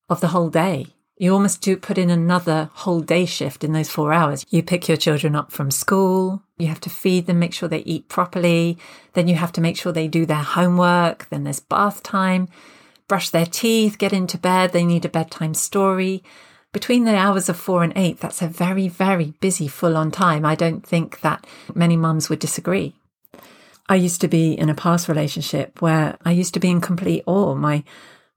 of 0.10 0.22
the 0.22 0.30
whole 0.30 0.50
day. 0.50 0.95
You 1.18 1.34
almost 1.34 1.62
do 1.62 1.78
put 1.78 1.98
in 1.98 2.10
another 2.10 2.70
whole 2.74 3.00
day 3.00 3.26
shift 3.26 3.64
in 3.64 3.72
those 3.72 3.90
four 3.90 4.12
hours. 4.12 4.46
You 4.50 4.62
pick 4.62 4.90
your 4.90 4.98
children 4.98 5.34
up 5.34 5.50
from 5.50 5.72
school. 5.72 6.44
You 6.58 6.68
have 6.68 6.82
to 6.82 6.90
feed 6.90 7.26
them, 7.26 7.40
make 7.40 7.54
sure 7.54 7.70
they 7.70 7.80
eat 7.80 8.10
properly. 8.10 8.78
Then 9.14 9.30
you 9.30 9.36
have 9.36 9.54
to 9.54 9.62
make 9.62 9.78
sure 9.78 9.94
they 9.94 10.10
do 10.10 10.26
their 10.26 10.44
homework. 10.44 11.30
Then 11.30 11.46
there's 11.46 11.62
bath 11.62 12.04
time, 12.04 12.50
brush 13.08 13.30
their 13.30 13.46
teeth, 13.46 13.98
get 13.98 14.12
into 14.12 14.38
bed. 14.38 14.74
They 14.74 14.84
need 14.84 15.06
a 15.06 15.10
bedtime 15.10 15.54
story. 15.54 16.22
Between 16.74 17.06
the 17.06 17.16
hours 17.16 17.48
of 17.48 17.56
four 17.56 17.84
and 17.84 17.94
eight, 17.96 18.20
that's 18.20 18.42
a 18.42 18.50
very, 18.50 18.90
very 18.90 19.34
busy 19.40 19.70
full 19.70 19.96
on 19.96 20.12
time. 20.12 20.46
I 20.46 20.56
don't 20.56 20.86
think 20.86 21.22
that 21.22 21.48
many 21.74 21.96
mums 21.96 22.30
would 22.30 22.40
disagree. 22.40 22.94
I 23.88 23.96
used 23.96 24.20
to 24.22 24.28
be 24.28 24.52
in 24.52 24.70
a 24.70 24.76
past 24.76 25.08
relationship 25.08 25.82
where 25.82 26.18
I 26.26 26.32
used 26.32 26.54
to 26.56 26.60
be 26.60 26.70
in 26.70 26.82
complete 26.82 27.24
awe. 27.26 27.56
My 27.56 27.86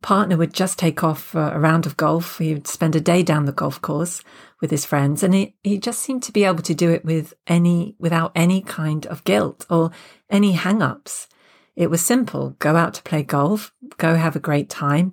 partner 0.02 0.36
would 0.36 0.54
just 0.54 0.78
take 0.78 1.02
off 1.02 1.22
for 1.22 1.48
a 1.48 1.58
round 1.58 1.86
of 1.86 1.96
golf. 1.96 2.38
He 2.38 2.54
would 2.54 2.66
spend 2.66 2.94
a 2.94 3.00
day 3.00 3.22
down 3.22 3.44
the 3.44 3.52
golf 3.52 3.80
course 3.82 4.22
with 4.60 4.70
his 4.70 4.84
friends 4.84 5.22
and 5.22 5.34
he, 5.34 5.56
he 5.62 5.78
just 5.78 6.00
seemed 6.00 6.22
to 6.24 6.32
be 6.32 6.44
able 6.44 6.62
to 6.62 6.74
do 6.74 6.90
it 6.90 7.04
with 7.04 7.34
any, 7.46 7.96
without 7.98 8.32
any 8.34 8.60
kind 8.62 9.06
of 9.06 9.24
guilt 9.24 9.66
or 9.68 9.90
any 10.30 10.52
hang 10.52 10.82
ups. 10.82 11.28
It 11.76 11.90
was 11.90 12.04
simple. 12.04 12.56
Go 12.58 12.76
out 12.76 12.94
to 12.94 13.02
play 13.02 13.22
golf, 13.22 13.72
go 13.98 14.16
have 14.16 14.34
a 14.34 14.40
great 14.40 14.68
time, 14.68 15.12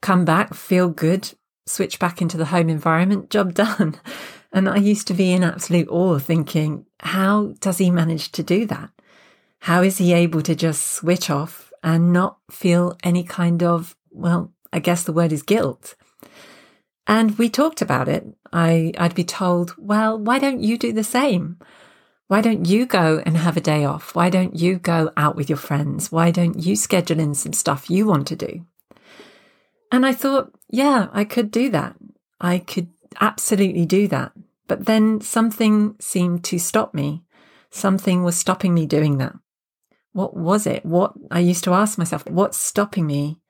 come 0.00 0.24
back, 0.24 0.54
feel 0.54 0.88
good, 0.88 1.32
switch 1.66 1.98
back 1.98 2.20
into 2.20 2.36
the 2.36 2.46
home 2.46 2.68
environment, 2.68 3.30
job 3.30 3.54
done. 3.54 3.96
And 4.52 4.68
I 4.68 4.76
used 4.76 5.06
to 5.08 5.14
be 5.14 5.32
in 5.32 5.44
absolute 5.44 5.88
awe 5.88 6.18
thinking, 6.18 6.86
how 7.00 7.54
does 7.60 7.78
he 7.78 7.90
manage 7.90 8.32
to 8.32 8.42
do 8.42 8.66
that? 8.66 8.90
How 9.60 9.82
is 9.82 9.98
he 9.98 10.12
able 10.12 10.42
to 10.42 10.54
just 10.54 10.84
switch 10.84 11.30
off 11.30 11.72
and 11.82 12.12
not 12.12 12.38
feel 12.50 12.96
any 13.02 13.22
kind 13.22 13.62
of 13.62 13.96
well, 14.12 14.52
I 14.72 14.78
guess 14.78 15.04
the 15.04 15.12
word 15.12 15.32
is 15.32 15.42
guilt. 15.42 15.94
And 17.06 17.36
we 17.38 17.48
talked 17.50 17.82
about 17.82 18.08
it. 18.08 18.26
I, 18.52 18.92
I'd 18.96 19.14
be 19.14 19.24
told, 19.24 19.74
well, 19.76 20.18
why 20.18 20.38
don't 20.38 20.62
you 20.62 20.78
do 20.78 20.92
the 20.92 21.04
same? 21.04 21.58
Why 22.28 22.40
don't 22.40 22.66
you 22.66 22.86
go 22.86 23.22
and 23.26 23.36
have 23.36 23.56
a 23.56 23.60
day 23.60 23.84
off? 23.84 24.14
Why 24.14 24.30
don't 24.30 24.56
you 24.56 24.78
go 24.78 25.10
out 25.16 25.36
with 25.36 25.50
your 25.50 25.58
friends? 25.58 26.10
Why 26.10 26.30
don't 26.30 26.58
you 26.58 26.76
schedule 26.76 27.18
in 27.18 27.34
some 27.34 27.52
stuff 27.52 27.90
you 27.90 28.06
want 28.06 28.26
to 28.28 28.36
do? 28.36 28.64
And 29.90 30.06
I 30.06 30.14
thought, 30.14 30.52
yeah, 30.70 31.08
I 31.12 31.24
could 31.24 31.50
do 31.50 31.68
that. 31.70 31.96
I 32.40 32.58
could 32.58 32.88
absolutely 33.20 33.84
do 33.84 34.08
that. 34.08 34.32
But 34.66 34.86
then 34.86 35.20
something 35.20 35.96
seemed 36.00 36.44
to 36.44 36.58
stop 36.58 36.94
me. 36.94 37.22
Something 37.70 38.22
was 38.22 38.36
stopping 38.36 38.72
me 38.72 38.86
doing 38.86 39.18
that. 39.18 39.34
What 40.12 40.34
was 40.34 40.66
it? 40.66 40.86
What 40.86 41.12
I 41.30 41.40
used 41.40 41.64
to 41.64 41.74
ask 41.74 41.98
myself, 41.98 42.26
what's 42.26 42.56
stopping 42.56 43.06
me 43.06 43.41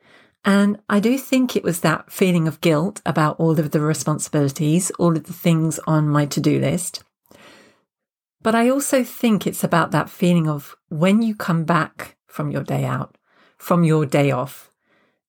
and 0.45 0.81
I 0.89 0.99
do 0.99 1.19
think 1.19 1.55
it 1.55 1.63
was 1.63 1.81
that 1.81 2.11
feeling 2.11 2.49
of 2.49 2.61
guilt 2.61 3.01
about 3.07 3.39
all 3.39 3.59
of 3.59 3.71
the 3.71 3.81
responsibilities, 3.81 4.91
all 4.99 5.17
of 5.17 5.25
the 5.25 5.33
things 5.33 5.79
on 5.87 6.09
my 6.09 6.27
to 6.27 6.41
do 6.41 6.59
list. 6.59 7.05
But 8.43 8.57
I 8.57 8.69
also 8.69 9.05
think 9.05 9.47
it's 9.47 9.63
about 9.63 9.93
that 9.93 10.11
feeling 10.11 10.49
of 10.49 10.75
when 10.89 11.23
you 11.23 11.37
come 11.37 11.65
back 11.65 12.17
from 12.27 12.51
your 12.51 12.65
day 12.65 12.85
out, 12.85 13.17
from 13.57 13.85
your 13.85 14.05
day 14.05 14.33
off, 14.33 14.73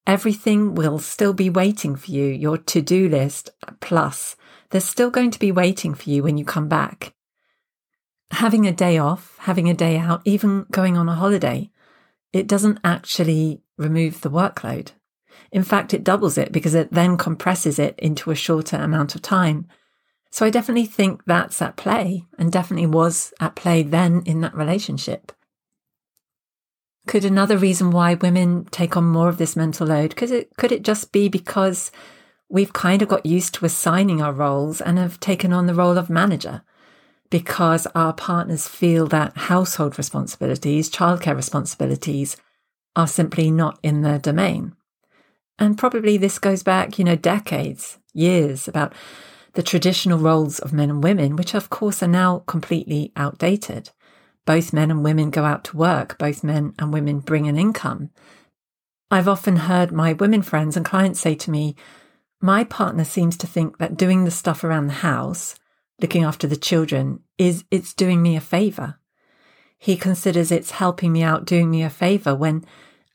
everything 0.08 0.74
will 0.74 0.98
still 0.98 1.34
be 1.34 1.50
waiting 1.50 1.96
for 1.96 2.10
you. 2.10 2.25
Your 2.25 2.58
to 2.58 2.82
do 2.82 3.08
list 3.08 3.51
plus, 3.82 4.36
there's 4.72 4.86
still 4.86 5.12
going 5.12 5.29
to 5.29 5.39
be 5.39 5.51
waiting 5.51 5.93
for 5.93 6.10
you 6.10 6.24
when 6.24 6.39
you 6.39 6.46
come 6.46 6.67
back. 6.67 7.13
Having 8.32 8.65
a 8.65 8.72
day 8.72 8.98
off, 8.98 9.38
having 9.41 9.70
a 9.70 9.75
day 9.75 9.98
out, 9.98 10.24
even 10.25 10.65
going 10.72 10.98
on 10.98 11.08
a 11.08 11.13
holiday, 11.13 11.70
it 12.32 12.48
doesn't 12.48 12.79
actually 12.84 13.62
remove 13.77 14.22
the 14.22 14.32
workload. 14.32 14.93
In 15.53 15.63
fact, 15.63 15.93
it 15.93 16.03
doubles 16.03 16.39
it 16.39 16.51
because 16.51 16.74
it 16.74 16.91
then 16.91 17.15
compresses 17.15 17.77
it 17.77 17.93
into 18.00 18.31
a 18.31 18.36
shorter 18.36 18.77
amount 18.77 19.13
of 19.13 19.22
time. 19.22 19.67
So 20.31 20.48
I 20.48 20.50
definitely 20.50 20.88
think 20.88 21.25
that's 21.25 21.62
at 21.62 21.77
play 21.77 22.25
and 22.39 22.51
definitely 22.51 22.88
was 22.88 23.36
at 23.39 23.55
play 23.55 23.83
then 23.83 24.24
in 24.25 24.41
that 24.41 24.55
relationship. 24.55 25.31
Could 27.05 27.24
another 27.24 27.55
reason 27.55 27.91
why 27.91 28.15
women 28.15 28.65
take 28.72 28.98
on 28.98 29.03
more 29.03 29.29
of 29.29 29.38
this 29.38 29.55
mental 29.55 29.86
load, 29.86 30.15
could 30.15 30.31
it, 30.31 30.57
could 30.57 30.72
it 30.72 30.81
just 30.81 31.12
be 31.12 31.29
because 31.29 31.91
we've 32.50 32.74
kind 32.74 33.03
of 33.03 33.07
got 33.07 33.24
used 33.24 33.53
to 33.53 33.65
assigning 33.65 34.24
our 34.24 34.33
roles 34.33 34.81
and 34.81 34.98
have 34.98 35.19
taken 35.19 35.53
on 35.53 35.67
the 35.67 35.75
role 35.75 36.00
of 36.00 36.10
manager? 36.10 36.63
Because 37.29 37.86
our 37.93 38.13
partners 38.13 38.67
feel 38.67 39.05
that 39.07 39.38
household 39.38 40.00
responsibilities, 40.00 40.89
childcare 40.89 41.36
responsibilities 41.36 42.38
are 42.95 43.07
simply 43.07 43.51
not 43.51 43.77
in 43.83 44.01
their 44.01 44.17
domain. 44.17 44.75
And 45.60 45.77
probably 45.77 46.17
this 46.17 46.39
goes 46.39 46.63
back, 46.63 46.98
you 46.98 47.05
know, 47.05 47.15
decades, 47.15 48.00
years 48.13 48.67
about 48.67 48.93
the 49.53 49.63
traditional 49.63 50.17
roles 50.17 50.60
of 50.60 50.74
men 50.74 50.89
and 50.89 51.03
women, 51.03 51.36
which 51.36 51.53
of 51.53 51.69
course 51.69 52.01
are 52.01 52.07
now 52.07 52.39
completely 52.39 53.12
outdated. 53.15 53.91
Both 54.45 54.74
men 54.74 54.91
and 54.91 55.03
women 55.03 55.29
go 55.29 55.45
out 55.45 55.63
to 55.65 55.77
work, 55.77 56.17
both 56.17 56.43
men 56.43 56.74
and 56.79 56.91
women 56.91 57.19
bring 57.19 57.48
an 57.48 57.57
income. 57.57 58.10
I've 59.10 59.27
often 59.27 59.57
heard 59.57 59.91
my 59.91 60.13
women 60.13 60.41
friends 60.41 60.75
and 60.75 60.86
clients 60.86 61.19
say 61.19 61.36
to 61.36 61.51
me, 61.51 61.75
My 62.41 62.63
partner 62.63 63.05
seems 63.05 63.38
to 63.38 63.48
think 63.48 63.77
that 63.77 63.95
doing 63.95 64.25
the 64.25 64.31
stuff 64.31 64.63
around 64.63 64.88
the 64.88 64.93
house, 64.93 65.55
looking 66.01 66.24
after 66.24 66.48
the 66.48 66.55
children, 66.55 67.19
is 67.38 67.63
it's 67.69 67.93
doing 67.93 68.22
me 68.22 68.36
a 68.36 68.41
favor. 68.41 68.95
He 69.77 69.98
considers 69.98 70.51
it's 70.51 70.72
helping 70.72 71.12
me 71.12 71.22
out, 71.22 71.45
doing 71.45 71.69
me 71.69 71.83
a 71.83 71.89
favor 71.89 72.33
when 72.33 72.65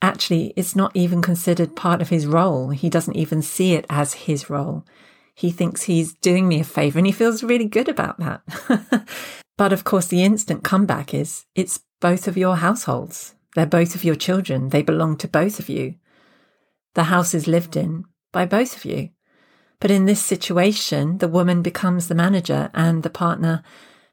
actually 0.00 0.52
it's 0.56 0.76
not 0.76 0.92
even 0.94 1.22
considered 1.22 1.76
part 1.76 2.00
of 2.00 2.08
his 2.08 2.26
role. 2.26 2.70
He 2.70 2.88
doesn't 2.88 3.16
even 3.16 3.42
see 3.42 3.74
it 3.74 3.86
as 3.88 4.14
his 4.14 4.48
role. 4.50 4.84
He 5.34 5.50
thinks 5.50 5.82
he's 5.82 6.14
doing 6.14 6.48
me 6.48 6.60
a 6.60 6.64
favor 6.64 6.98
and 6.98 7.06
he 7.06 7.12
feels 7.12 7.42
really 7.42 7.66
good 7.66 7.88
about 7.88 8.18
that. 8.18 9.08
but 9.56 9.72
of 9.72 9.84
course, 9.84 10.06
the 10.06 10.24
instant 10.24 10.64
comeback 10.64 11.14
is 11.14 11.44
it's 11.54 11.80
both 12.00 12.26
of 12.26 12.36
your 12.36 12.56
households. 12.56 13.34
They're 13.54 13.66
both 13.66 13.94
of 13.94 14.04
your 14.04 14.14
children. 14.14 14.70
They 14.70 14.82
belong 14.82 15.16
to 15.18 15.28
both 15.28 15.58
of 15.58 15.68
you. 15.68 15.94
The 16.94 17.04
house 17.04 17.34
is 17.34 17.46
lived 17.46 17.76
in 17.76 18.04
by 18.32 18.46
both 18.46 18.76
of 18.76 18.84
you. 18.84 19.10
But 19.80 19.90
in 19.90 20.06
this 20.06 20.24
situation, 20.24 21.18
the 21.18 21.28
woman 21.28 21.62
becomes 21.62 22.08
the 22.08 22.14
manager 22.14 22.70
and 22.74 23.02
the 23.02 23.10
partner 23.10 23.62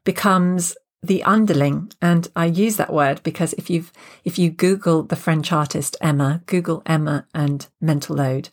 becomes 0.03 0.75
the 1.07 1.23
underling, 1.23 1.91
and 2.01 2.27
I 2.35 2.45
use 2.45 2.77
that 2.77 2.93
word 2.93 3.21
because 3.23 3.53
if 3.53 3.69
you've 3.69 3.91
if 4.23 4.37
you 4.37 4.49
Google 4.49 5.03
the 5.03 5.15
French 5.15 5.51
artist 5.51 5.95
Emma, 6.01 6.41
Google 6.45 6.81
Emma 6.85 7.27
and 7.33 7.67
mental 7.81 8.15
load, 8.15 8.49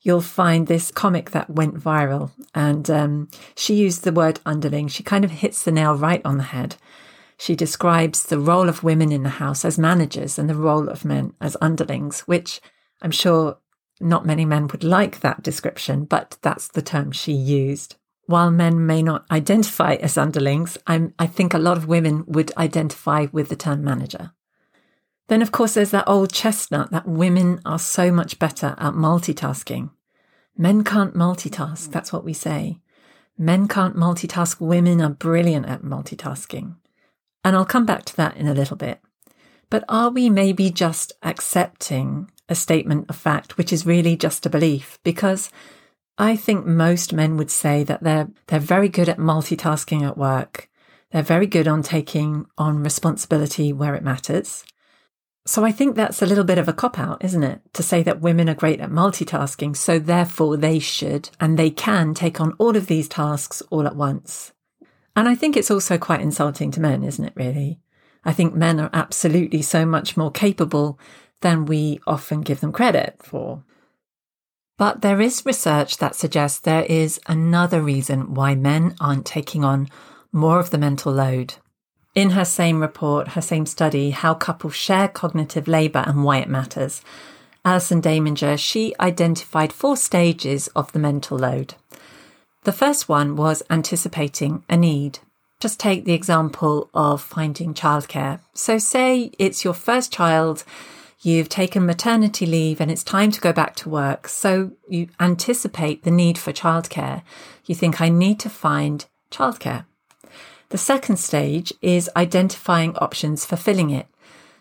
you'll 0.00 0.20
find 0.20 0.66
this 0.66 0.90
comic 0.90 1.30
that 1.30 1.50
went 1.50 1.78
viral, 1.78 2.30
and 2.54 2.88
um, 2.90 3.28
she 3.56 3.74
used 3.74 4.04
the 4.04 4.12
word 4.12 4.40
underling. 4.46 4.88
She 4.88 5.02
kind 5.02 5.24
of 5.24 5.30
hits 5.30 5.62
the 5.62 5.72
nail 5.72 5.94
right 5.94 6.22
on 6.24 6.38
the 6.38 6.44
head. 6.44 6.76
She 7.36 7.54
describes 7.54 8.24
the 8.24 8.38
role 8.38 8.68
of 8.68 8.82
women 8.82 9.12
in 9.12 9.22
the 9.22 9.28
house 9.28 9.64
as 9.64 9.78
managers 9.78 10.38
and 10.38 10.50
the 10.50 10.56
role 10.56 10.88
of 10.88 11.04
men 11.04 11.34
as 11.40 11.56
underlings, 11.60 12.20
which 12.20 12.60
I'm 13.00 13.12
sure 13.12 13.58
not 14.00 14.26
many 14.26 14.44
men 14.44 14.66
would 14.68 14.82
like 14.82 15.20
that 15.20 15.42
description, 15.42 16.04
but 16.04 16.36
that's 16.42 16.68
the 16.68 16.82
term 16.82 17.12
she 17.12 17.32
used 17.32 17.96
while 18.28 18.50
men 18.50 18.84
may 18.84 19.02
not 19.02 19.24
identify 19.30 19.94
as 19.94 20.18
underlings, 20.18 20.76
I'm, 20.86 21.14
I 21.18 21.26
think 21.26 21.54
a 21.54 21.58
lot 21.58 21.78
of 21.78 21.88
women 21.88 22.24
would 22.26 22.54
identify 22.58 23.26
with 23.32 23.48
the 23.48 23.56
term 23.56 23.82
manager. 23.82 24.32
Then, 25.28 25.40
of 25.40 25.50
course, 25.50 25.72
there's 25.72 25.92
that 25.92 26.06
old 26.06 26.30
chestnut 26.30 26.90
that 26.90 27.08
women 27.08 27.62
are 27.64 27.78
so 27.78 28.12
much 28.12 28.38
better 28.38 28.74
at 28.76 28.92
multitasking. 28.92 29.92
Men 30.58 30.84
can't 30.84 31.14
multitask, 31.14 31.90
that's 31.90 32.12
what 32.12 32.22
we 32.22 32.34
say. 32.34 32.80
Men 33.38 33.66
can't 33.66 33.96
multitask, 33.96 34.60
women 34.60 35.00
are 35.00 35.08
brilliant 35.08 35.64
at 35.64 35.80
multitasking. 35.80 36.76
And 37.42 37.56
I'll 37.56 37.64
come 37.64 37.86
back 37.86 38.04
to 38.04 38.16
that 38.16 38.36
in 38.36 38.46
a 38.46 38.54
little 38.54 38.76
bit. 38.76 39.00
But 39.70 39.84
are 39.88 40.10
we 40.10 40.28
maybe 40.28 40.68
just 40.68 41.14
accepting 41.22 42.30
a 42.46 42.54
statement 42.54 43.06
of 43.08 43.16
fact, 43.16 43.56
which 43.56 43.72
is 43.72 43.86
really 43.86 44.16
just 44.16 44.44
a 44.44 44.50
belief? 44.50 44.98
Because 45.02 45.50
I 46.18 46.34
think 46.34 46.66
most 46.66 47.12
men 47.12 47.36
would 47.36 47.50
say 47.50 47.84
that 47.84 48.02
they're 48.02 48.28
they're 48.48 48.58
very 48.58 48.88
good 48.88 49.08
at 49.08 49.18
multitasking 49.18 50.04
at 50.04 50.18
work. 50.18 50.68
They're 51.12 51.22
very 51.22 51.46
good 51.46 51.68
on 51.68 51.82
taking 51.82 52.46
on 52.58 52.82
responsibility 52.82 53.72
where 53.72 53.94
it 53.94 54.02
matters. 54.02 54.64
So 55.46 55.64
I 55.64 55.72
think 55.72 55.96
that's 55.96 56.20
a 56.20 56.26
little 56.26 56.44
bit 56.44 56.58
of 56.58 56.68
a 56.68 56.74
cop 56.74 56.98
out, 56.98 57.24
isn't 57.24 57.42
it? 57.42 57.62
To 57.72 57.82
say 57.82 58.02
that 58.02 58.20
women 58.20 58.50
are 58.50 58.54
great 58.54 58.80
at 58.80 58.90
multitasking, 58.90 59.76
so 59.76 59.98
therefore 59.98 60.58
they 60.58 60.78
should 60.78 61.30
and 61.40 61.56
they 61.56 61.70
can 61.70 62.12
take 62.12 62.40
on 62.40 62.52
all 62.58 62.76
of 62.76 62.88
these 62.88 63.08
tasks 63.08 63.62
all 63.70 63.86
at 63.86 63.96
once. 63.96 64.52
And 65.16 65.28
I 65.28 65.34
think 65.34 65.56
it's 65.56 65.70
also 65.70 65.96
quite 65.96 66.20
insulting 66.20 66.70
to 66.72 66.80
men, 66.80 67.02
isn't 67.02 67.24
it, 67.24 67.32
really? 67.34 67.80
I 68.24 68.32
think 68.32 68.54
men 68.54 68.78
are 68.78 68.90
absolutely 68.92 69.62
so 69.62 69.86
much 69.86 70.16
more 70.16 70.30
capable 70.30 70.98
than 71.40 71.64
we 71.64 72.00
often 72.06 72.42
give 72.42 72.60
them 72.60 72.72
credit 72.72 73.16
for. 73.22 73.64
But 74.78 75.02
there 75.02 75.20
is 75.20 75.44
research 75.44 75.98
that 75.98 76.14
suggests 76.14 76.60
there 76.60 76.84
is 76.84 77.20
another 77.26 77.82
reason 77.82 78.32
why 78.34 78.54
men 78.54 78.94
aren't 79.00 79.26
taking 79.26 79.64
on 79.64 79.88
more 80.32 80.60
of 80.60 80.70
the 80.70 80.78
mental 80.78 81.12
load. 81.12 81.54
In 82.14 82.30
her 82.30 82.44
same 82.44 82.80
report, 82.80 83.28
her 83.28 83.40
same 83.40 83.66
study, 83.66 84.10
How 84.10 84.34
Couples 84.34 84.76
Share 84.76 85.08
Cognitive 85.08 85.68
Labour 85.68 86.04
and 86.06 86.24
Why 86.24 86.38
It 86.38 86.48
Matters, 86.48 87.02
Alison 87.64 88.00
Daminger, 88.00 88.58
she 88.58 88.94
identified 89.00 89.72
four 89.72 89.96
stages 89.96 90.68
of 90.68 90.92
the 90.92 90.98
mental 90.98 91.38
load. 91.38 91.74
The 92.62 92.72
first 92.72 93.08
one 93.08 93.36
was 93.36 93.62
anticipating 93.68 94.64
a 94.68 94.76
need. 94.76 95.18
Just 95.60 95.80
take 95.80 96.04
the 96.04 96.12
example 96.12 96.88
of 96.94 97.20
finding 97.20 97.74
childcare. 97.74 98.40
So, 98.54 98.78
say 98.78 99.32
it's 99.38 99.64
your 99.64 99.74
first 99.74 100.12
child, 100.12 100.64
you've 101.20 101.48
taken 101.48 101.86
maternity 101.86 102.46
leave, 102.46 102.80
and 102.80 102.90
it's 102.90 103.04
time 103.04 103.30
to 103.32 103.40
go 103.40 103.52
back 103.52 103.76
to 103.76 103.88
work. 103.88 104.28
So, 104.28 104.72
you 104.88 105.08
anticipate 105.20 106.04
the 106.04 106.10
need 106.10 106.38
for 106.38 106.52
childcare. 106.52 107.22
You 107.66 107.74
think, 107.74 108.00
I 108.00 108.08
need 108.08 108.38
to 108.40 108.50
find 108.50 109.04
childcare. 109.30 109.84
The 110.70 110.78
second 110.78 111.16
stage 111.16 111.72
is 111.80 112.10
identifying 112.14 112.94
options 112.96 113.46
for 113.46 113.56
filling 113.56 113.90
it. 113.90 114.06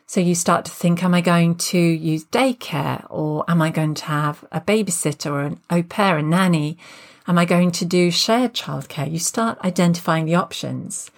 So 0.09 0.21
you 0.21 0.35
start 0.35 0.63
to 0.65 0.71
think, 0.71 1.03
am 1.03 1.13
I 1.13 1.19
going 1.19 1.55
to 1.55 1.77
use 1.77 2.23
daycare 2.23 3.05
or 3.09 3.43
am 3.49 3.61
I 3.61 3.69
going 3.71 3.93
to 3.95 4.05
have 4.05 4.45
a 4.53 4.61
babysitter 4.61 5.29
or 5.29 5.41
an 5.41 5.59
au 5.69 5.83
pair, 5.83 6.17
a 6.17 6.23
nanny? 6.23 6.77
Am 7.27 7.37
I 7.37 7.43
going 7.43 7.71
to 7.71 7.83
do 7.83 8.09
shared 8.09 8.53
childcare? 8.53 9.11
You 9.11 9.19
start 9.19 9.59
identifying 9.65 10.25
the 10.25 10.35
options. 10.35 11.11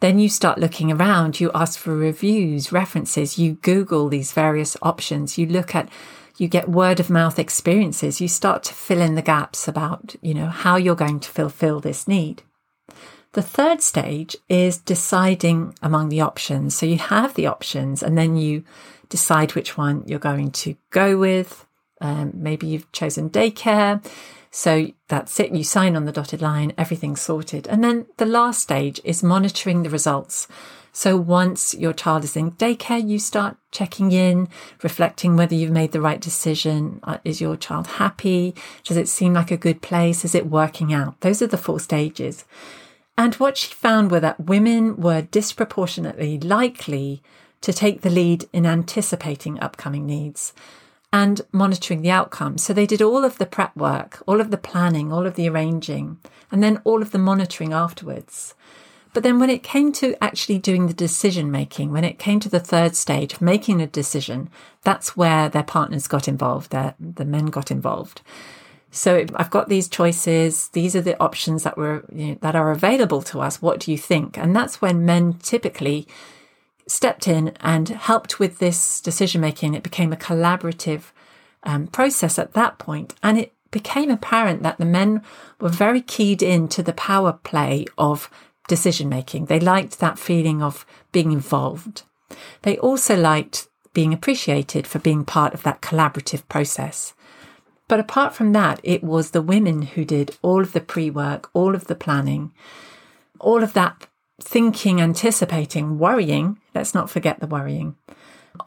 Then 0.00 0.18
you 0.18 0.28
start 0.28 0.58
looking 0.58 0.92
around. 0.92 1.40
You 1.40 1.50
ask 1.54 1.78
for 1.78 1.96
reviews, 1.96 2.72
references. 2.72 3.38
You 3.38 3.54
Google 3.54 4.08
these 4.08 4.32
various 4.32 4.76
options. 4.82 5.38
You 5.38 5.46
look 5.46 5.74
at, 5.74 5.88
you 6.36 6.48
get 6.48 6.68
word 6.68 7.00
of 7.00 7.08
mouth 7.08 7.38
experiences. 7.38 8.20
You 8.20 8.28
start 8.28 8.62
to 8.64 8.74
fill 8.74 9.00
in 9.00 9.14
the 9.14 9.22
gaps 9.22 9.66
about, 9.66 10.14
you 10.20 10.34
know, 10.34 10.48
how 10.48 10.76
you're 10.76 10.94
going 10.94 11.20
to 11.20 11.30
fulfill 11.30 11.80
this 11.80 12.06
need. 12.06 12.42
The 13.32 13.42
third 13.42 13.82
stage 13.82 14.36
is 14.48 14.78
deciding 14.78 15.74
among 15.82 16.08
the 16.08 16.20
options. 16.20 16.76
So 16.76 16.86
you 16.86 16.98
have 16.98 17.34
the 17.34 17.46
options 17.46 18.02
and 18.02 18.16
then 18.16 18.36
you 18.36 18.64
decide 19.08 19.54
which 19.54 19.76
one 19.76 20.04
you're 20.06 20.18
going 20.18 20.50
to 20.52 20.76
go 20.90 21.18
with. 21.18 21.66
Um, 22.00 22.32
maybe 22.34 22.66
you've 22.66 22.90
chosen 22.92 23.30
daycare. 23.30 24.04
So 24.56 24.90
that's 25.08 25.38
it. 25.38 25.54
You 25.54 25.62
sign 25.62 25.96
on 25.96 26.06
the 26.06 26.12
dotted 26.12 26.40
line, 26.40 26.72
everything's 26.78 27.20
sorted. 27.20 27.66
And 27.66 27.84
then 27.84 28.06
the 28.16 28.24
last 28.24 28.62
stage 28.62 29.02
is 29.04 29.22
monitoring 29.22 29.82
the 29.82 29.90
results. 29.90 30.48
So 30.92 31.14
once 31.18 31.74
your 31.74 31.92
child 31.92 32.24
is 32.24 32.38
in 32.38 32.52
daycare, 32.52 33.06
you 33.06 33.18
start 33.18 33.58
checking 33.70 34.12
in, 34.12 34.48
reflecting 34.82 35.36
whether 35.36 35.54
you've 35.54 35.70
made 35.70 35.92
the 35.92 36.00
right 36.00 36.18
decision. 36.18 37.00
Uh, 37.02 37.18
is 37.22 37.38
your 37.38 37.58
child 37.58 37.86
happy? 37.86 38.54
Does 38.82 38.96
it 38.96 39.08
seem 39.08 39.34
like 39.34 39.50
a 39.50 39.58
good 39.58 39.82
place? 39.82 40.24
Is 40.24 40.34
it 40.34 40.48
working 40.48 40.90
out? 40.90 41.20
Those 41.20 41.42
are 41.42 41.48
the 41.48 41.58
four 41.58 41.78
stages. 41.78 42.46
And 43.18 43.34
what 43.34 43.58
she 43.58 43.74
found 43.74 44.10
were 44.10 44.20
that 44.20 44.40
women 44.40 44.96
were 44.96 45.20
disproportionately 45.20 46.40
likely 46.40 47.22
to 47.60 47.74
take 47.74 48.00
the 48.00 48.08
lead 48.08 48.48
in 48.54 48.64
anticipating 48.64 49.60
upcoming 49.60 50.06
needs 50.06 50.54
and 51.16 51.40
monitoring 51.50 52.02
the 52.02 52.10
outcome. 52.10 52.58
So 52.58 52.74
they 52.74 52.84
did 52.84 53.00
all 53.00 53.24
of 53.24 53.38
the 53.38 53.46
prep 53.46 53.74
work, 53.74 54.22
all 54.26 54.38
of 54.38 54.50
the 54.50 54.58
planning, 54.58 55.10
all 55.10 55.26
of 55.26 55.34
the 55.34 55.48
arranging, 55.48 56.18
and 56.52 56.62
then 56.62 56.82
all 56.84 57.00
of 57.00 57.10
the 57.10 57.18
monitoring 57.18 57.72
afterwards. 57.72 58.54
But 59.14 59.22
then 59.22 59.40
when 59.40 59.48
it 59.48 59.62
came 59.62 59.92
to 59.92 60.14
actually 60.22 60.58
doing 60.58 60.88
the 60.88 60.92
decision 60.92 61.50
making, 61.50 61.90
when 61.90 62.04
it 62.04 62.18
came 62.18 62.38
to 62.40 62.50
the 62.50 62.60
third 62.60 62.94
stage, 62.94 63.40
making 63.40 63.80
a 63.80 63.86
decision, 63.86 64.50
that's 64.82 65.16
where 65.16 65.48
their 65.48 65.62
partners 65.62 66.06
got 66.06 66.28
involved, 66.28 66.70
their, 66.70 66.94
the 67.00 67.24
men 67.24 67.46
got 67.46 67.70
involved. 67.70 68.20
So 68.90 69.24
I've 69.36 69.50
got 69.50 69.70
these 69.70 69.88
choices. 69.88 70.68
These 70.68 70.94
are 70.94 71.00
the 71.00 71.18
options 71.18 71.62
that 71.62 71.78
were 71.78 72.04
you 72.12 72.26
know, 72.26 72.38
that 72.42 72.54
are 72.54 72.72
available 72.72 73.22
to 73.22 73.40
us. 73.40 73.62
What 73.62 73.80
do 73.80 73.90
you 73.90 73.96
think? 73.96 74.36
And 74.36 74.54
that's 74.54 74.82
when 74.82 75.06
men 75.06 75.38
typically 75.42 76.06
stepped 76.86 77.26
in 77.26 77.48
and 77.60 77.88
helped 77.88 78.38
with 78.38 78.58
this 78.58 79.00
decision 79.00 79.40
making. 79.40 79.74
It 79.74 79.82
became 79.82 80.12
a 80.12 80.16
collaborative 80.16 81.12
um, 81.62 81.86
process 81.88 82.38
at 82.38 82.52
that 82.52 82.78
point, 82.78 83.14
and 83.22 83.38
it 83.38 83.52
became 83.70 84.10
apparent 84.10 84.62
that 84.62 84.78
the 84.78 84.84
men 84.84 85.22
were 85.60 85.68
very 85.68 86.00
keyed 86.00 86.42
into 86.42 86.82
the 86.82 86.92
power 86.92 87.32
play 87.32 87.86
of 87.98 88.30
decision 88.68 89.08
making. 89.08 89.46
They 89.46 89.60
liked 89.60 89.98
that 89.98 90.18
feeling 90.18 90.62
of 90.62 90.86
being 91.12 91.32
involved. 91.32 92.02
They 92.62 92.78
also 92.78 93.16
liked 93.16 93.68
being 93.92 94.12
appreciated 94.12 94.86
for 94.86 94.98
being 94.98 95.24
part 95.24 95.54
of 95.54 95.62
that 95.62 95.80
collaborative 95.80 96.46
process. 96.48 97.14
But 97.88 98.00
apart 98.00 98.34
from 98.34 98.52
that, 98.52 98.80
it 98.82 99.02
was 99.02 99.30
the 99.30 99.42
women 99.42 99.82
who 99.82 100.04
did 100.04 100.36
all 100.42 100.60
of 100.60 100.72
the 100.72 100.80
pre 100.80 101.08
work, 101.08 101.50
all 101.52 101.74
of 101.74 101.86
the 101.86 101.94
planning, 101.94 102.52
all 103.38 103.62
of 103.62 103.72
that 103.74 104.06
thinking, 104.40 105.00
anticipating, 105.00 105.98
worrying. 105.98 106.58
Let's 106.76 106.94
not 106.94 107.08
forget 107.08 107.40
the 107.40 107.46
worrying 107.46 107.96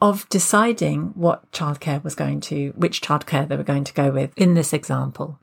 of 0.02 0.28
deciding 0.28 1.12
what 1.14 1.48
childcare 1.52 2.02
was 2.02 2.16
going 2.16 2.40
to, 2.40 2.70
which 2.76 3.00
childcare 3.00 3.46
they 3.46 3.56
were 3.56 3.62
going 3.62 3.84
to 3.84 3.94
go 3.94 4.10
with 4.10 4.32
in 4.36 4.54
this 4.54 4.72
example. 4.72 5.38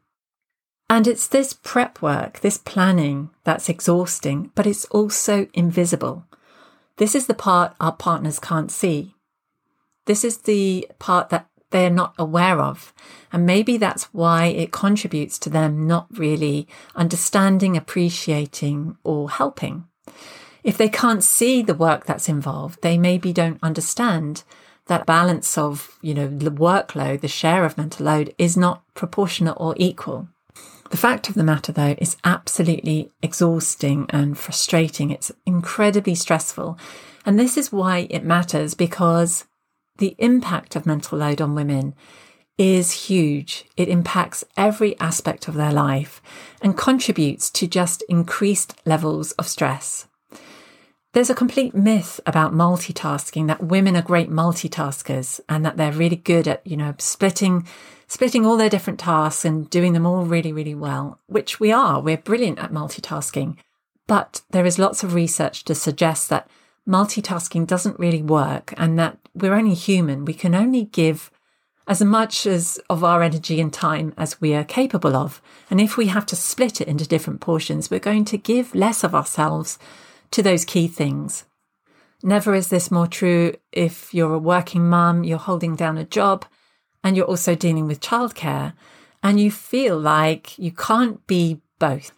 And 0.89 1.07
it's 1.07 1.27
this 1.27 1.53
prep 1.53 2.01
work, 2.01 2.41
this 2.41 2.57
planning 2.57 3.29
that's 3.45 3.69
exhausting, 3.69 4.51
but 4.53 4.67
it's 4.67 4.83
also 4.85 5.47
invisible. 5.53 6.25
This 6.97 7.15
is 7.15 7.27
the 7.27 7.33
part 7.33 7.73
our 7.79 7.93
partners 7.93 8.37
can't 8.37 8.69
see. 8.69 9.15
This 10.05 10.25
is 10.25 10.39
the 10.39 10.89
part 10.99 11.29
that 11.29 11.47
they're 11.69 11.89
not 11.89 12.15
aware 12.17 12.59
of. 12.59 12.93
And 13.31 13.45
maybe 13.45 13.77
that's 13.77 14.13
why 14.13 14.47
it 14.47 14.73
contributes 14.73 15.39
to 15.39 15.49
them 15.49 15.87
not 15.87 16.07
really 16.11 16.67
understanding, 16.95 17.77
appreciating, 17.77 18.97
or 19.05 19.29
helping. 19.29 19.86
If 20.67 20.77
they 20.77 20.89
can't 20.89 21.23
see 21.23 21.61
the 21.61 21.73
work 21.73 22.03
that's 22.03 22.27
involved, 22.27 22.81
they 22.81 22.97
maybe 22.97 23.31
don't 23.31 23.57
understand 23.63 24.43
that 24.87 25.05
balance 25.05 25.57
of, 25.57 25.97
you 26.01 26.13
know, 26.13 26.27
the 26.27 26.51
workload, 26.51 27.21
the 27.21 27.29
share 27.29 27.63
of 27.63 27.77
mental 27.77 28.05
load 28.05 28.35
is 28.37 28.57
not 28.57 28.83
proportionate 28.93 29.55
or 29.55 29.75
equal. 29.77 30.27
The 30.91 30.97
fact 30.97 31.29
of 31.29 31.35
the 31.35 31.43
matter, 31.45 31.71
though, 31.71 31.95
is 31.99 32.17
absolutely 32.25 33.13
exhausting 33.23 34.07
and 34.09 34.37
frustrating. 34.37 35.09
It's 35.09 35.31
incredibly 35.45 36.15
stressful. 36.15 36.77
And 37.25 37.39
this 37.39 37.55
is 37.55 37.71
why 37.71 38.05
it 38.09 38.25
matters 38.25 38.73
because 38.73 39.45
the 39.99 40.17
impact 40.17 40.75
of 40.75 40.85
mental 40.85 41.17
load 41.17 41.39
on 41.39 41.55
women 41.55 41.95
is 42.57 43.07
huge. 43.07 43.63
It 43.77 43.87
impacts 43.87 44.43
every 44.57 44.99
aspect 44.99 45.47
of 45.47 45.53
their 45.53 45.71
life 45.71 46.21
and 46.61 46.77
contributes 46.77 47.49
to 47.51 47.67
just 47.67 48.03
increased 48.09 48.77
levels 48.85 49.31
of 49.33 49.47
stress. 49.47 50.06
There's 51.13 51.29
a 51.29 51.35
complete 51.35 51.73
myth 51.73 52.19
about 52.25 52.53
multitasking 52.53 53.47
that 53.47 53.63
women 53.63 53.95
are 53.95 54.01
great 54.01 54.29
multitaskers 54.29 55.39
and 55.47 55.65
that 55.65 55.77
they're 55.77 55.91
really 55.91 56.15
good 56.15 56.47
at, 56.47 56.65
you 56.65 56.77
know, 56.77 56.95
splitting 56.99 57.67
splitting 58.09 58.45
all 58.45 58.55
their 58.55 58.69
different 58.69 58.99
tasks 58.99 59.43
and 59.43 59.69
doing 59.69 59.93
them 59.93 60.05
all 60.05 60.23
really 60.23 60.53
really 60.53 60.75
well, 60.75 61.19
which 61.27 61.59
we 61.59 61.71
are. 61.71 62.01
We're 62.01 62.17
brilliant 62.17 62.59
at 62.59 62.71
multitasking. 62.71 63.57
But 64.05 64.41
there 64.51 64.65
is 64.65 64.79
lots 64.79 65.03
of 65.03 65.13
research 65.13 65.63
to 65.65 65.75
suggest 65.75 66.29
that 66.29 66.49
multitasking 66.87 67.67
doesn't 67.67 67.99
really 67.99 68.21
work 68.21 68.73
and 68.77 68.97
that 68.97 69.17
we're 69.33 69.55
only 69.55 69.73
human. 69.73 70.23
We 70.23 70.33
can 70.33 70.55
only 70.55 70.85
give 70.85 71.31
as 71.87 72.01
much 72.01 72.45
as 72.45 72.79
of 72.89 73.03
our 73.03 73.21
energy 73.23 73.61
and 73.61 73.73
time 73.73 74.13
as 74.17 74.41
we 74.41 74.53
are 74.53 74.63
capable 74.63 75.15
of. 75.15 75.41
And 75.69 75.79
if 75.79 75.97
we 75.97 76.07
have 76.07 76.25
to 76.27 76.35
split 76.35 76.81
it 76.81 76.87
into 76.87 77.07
different 77.07 77.39
portions, 77.39 77.89
we're 77.89 77.99
going 77.99 78.25
to 78.25 78.37
give 78.37 78.75
less 78.75 79.03
of 79.03 79.15
ourselves 79.15 79.79
to 80.31 80.43
those 80.43 80.65
key 80.65 80.87
things. 80.87 81.45
Never 82.23 82.55
is 82.55 82.69
this 82.69 82.89
more 82.89 83.07
true 83.07 83.53
if 83.71 84.13
you're 84.13 84.33
a 84.33 84.39
working 84.39 84.89
mum, 84.89 85.23
you're 85.23 85.37
holding 85.37 85.75
down 85.75 85.97
a 85.97 86.03
job, 86.03 86.45
and 87.03 87.15
you're 87.15 87.25
also 87.25 87.55
dealing 87.55 87.87
with 87.87 88.01
childcare, 88.01 88.73
and 89.21 89.39
you 89.39 89.51
feel 89.51 89.99
like 89.99 90.57
you 90.57 90.71
can't 90.71 91.25
be 91.27 91.61
both. 91.79 92.11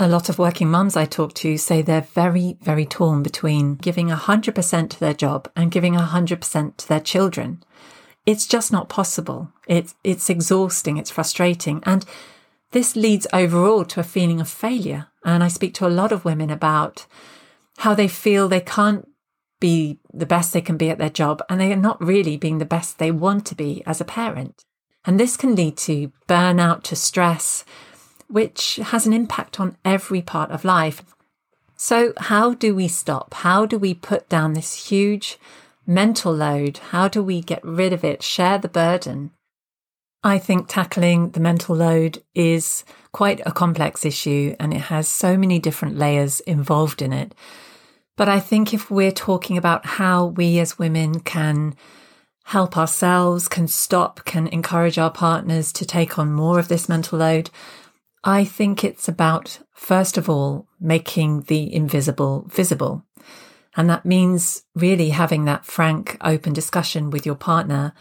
A 0.00 0.08
lot 0.08 0.28
of 0.28 0.38
working 0.38 0.70
mums 0.70 0.96
I 0.96 1.04
talk 1.06 1.34
to 1.34 1.58
say 1.58 1.82
they're 1.82 2.00
very, 2.00 2.56
very 2.60 2.86
torn 2.86 3.22
between 3.22 3.74
giving 3.74 4.08
100% 4.08 4.90
to 4.90 5.00
their 5.00 5.14
job 5.14 5.50
and 5.56 5.72
giving 5.72 5.94
100% 5.94 6.76
to 6.76 6.88
their 6.88 7.00
children. 7.00 7.62
It's 8.24 8.46
just 8.46 8.70
not 8.70 8.88
possible. 8.88 9.52
It's, 9.66 9.96
it's 10.04 10.30
exhausting. 10.30 10.98
It's 10.98 11.10
frustrating. 11.10 11.82
And 11.84 12.04
this 12.72 12.96
leads 12.96 13.26
overall 13.32 13.84
to 13.86 14.00
a 14.00 14.04
feeling 14.04 14.40
of 14.40 14.48
failure. 14.48 15.06
And 15.24 15.42
I 15.42 15.48
speak 15.48 15.74
to 15.74 15.86
a 15.86 15.88
lot 15.88 16.12
of 16.12 16.24
women 16.24 16.50
about 16.50 17.06
how 17.78 17.94
they 17.94 18.08
feel 18.08 18.48
they 18.48 18.60
can't 18.60 19.08
be 19.60 19.98
the 20.12 20.26
best 20.26 20.52
they 20.52 20.60
can 20.60 20.76
be 20.76 20.90
at 20.90 20.98
their 20.98 21.10
job 21.10 21.42
and 21.48 21.60
they 21.60 21.72
are 21.72 21.76
not 21.76 22.02
really 22.02 22.36
being 22.36 22.58
the 22.58 22.64
best 22.64 22.98
they 22.98 23.10
want 23.10 23.44
to 23.46 23.54
be 23.54 23.82
as 23.86 24.00
a 24.00 24.04
parent. 24.04 24.64
And 25.04 25.18
this 25.18 25.36
can 25.36 25.54
lead 25.54 25.76
to 25.78 26.12
burnout, 26.28 26.82
to 26.84 26.96
stress, 26.96 27.64
which 28.28 28.76
has 28.76 29.06
an 29.06 29.12
impact 29.12 29.58
on 29.58 29.76
every 29.84 30.22
part 30.22 30.50
of 30.50 30.64
life. 30.64 31.02
So, 31.76 32.12
how 32.18 32.54
do 32.54 32.74
we 32.74 32.88
stop? 32.88 33.34
How 33.34 33.64
do 33.64 33.78
we 33.78 33.94
put 33.94 34.28
down 34.28 34.52
this 34.52 34.88
huge 34.88 35.38
mental 35.86 36.32
load? 36.34 36.78
How 36.90 37.08
do 37.08 37.22
we 37.22 37.40
get 37.40 37.64
rid 37.64 37.92
of 37.92 38.04
it, 38.04 38.22
share 38.22 38.58
the 38.58 38.68
burden? 38.68 39.30
I 40.22 40.38
think 40.38 40.66
tackling 40.68 41.30
the 41.30 41.40
mental 41.40 41.76
load 41.76 42.22
is 42.34 42.84
quite 43.12 43.40
a 43.46 43.52
complex 43.52 44.04
issue 44.04 44.54
and 44.58 44.74
it 44.74 44.82
has 44.82 45.08
so 45.08 45.36
many 45.36 45.58
different 45.58 45.96
layers 45.96 46.40
involved 46.40 47.00
in 47.02 47.12
it. 47.12 47.34
But 48.16 48.28
I 48.28 48.40
think 48.40 48.74
if 48.74 48.90
we're 48.90 49.12
talking 49.12 49.56
about 49.56 49.86
how 49.86 50.26
we 50.26 50.58
as 50.58 50.78
women 50.78 51.20
can 51.20 51.76
help 52.46 52.76
ourselves, 52.76 53.46
can 53.46 53.68
stop, 53.68 54.24
can 54.24 54.48
encourage 54.48 54.98
our 54.98 55.10
partners 55.10 55.72
to 55.74 55.84
take 55.84 56.18
on 56.18 56.32
more 56.32 56.58
of 56.58 56.68
this 56.68 56.88
mental 56.88 57.18
load, 57.18 57.50
I 58.24 58.44
think 58.44 58.82
it's 58.82 59.06
about, 59.06 59.60
first 59.72 60.18
of 60.18 60.28
all, 60.28 60.66
making 60.80 61.42
the 61.42 61.72
invisible 61.72 62.48
visible. 62.48 63.04
And 63.76 63.88
that 63.88 64.04
means 64.04 64.64
really 64.74 65.10
having 65.10 65.44
that 65.44 65.64
frank, 65.64 66.16
open 66.20 66.52
discussion 66.52 67.10
with 67.10 67.24
your 67.24 67.36
partner 67.36 67.92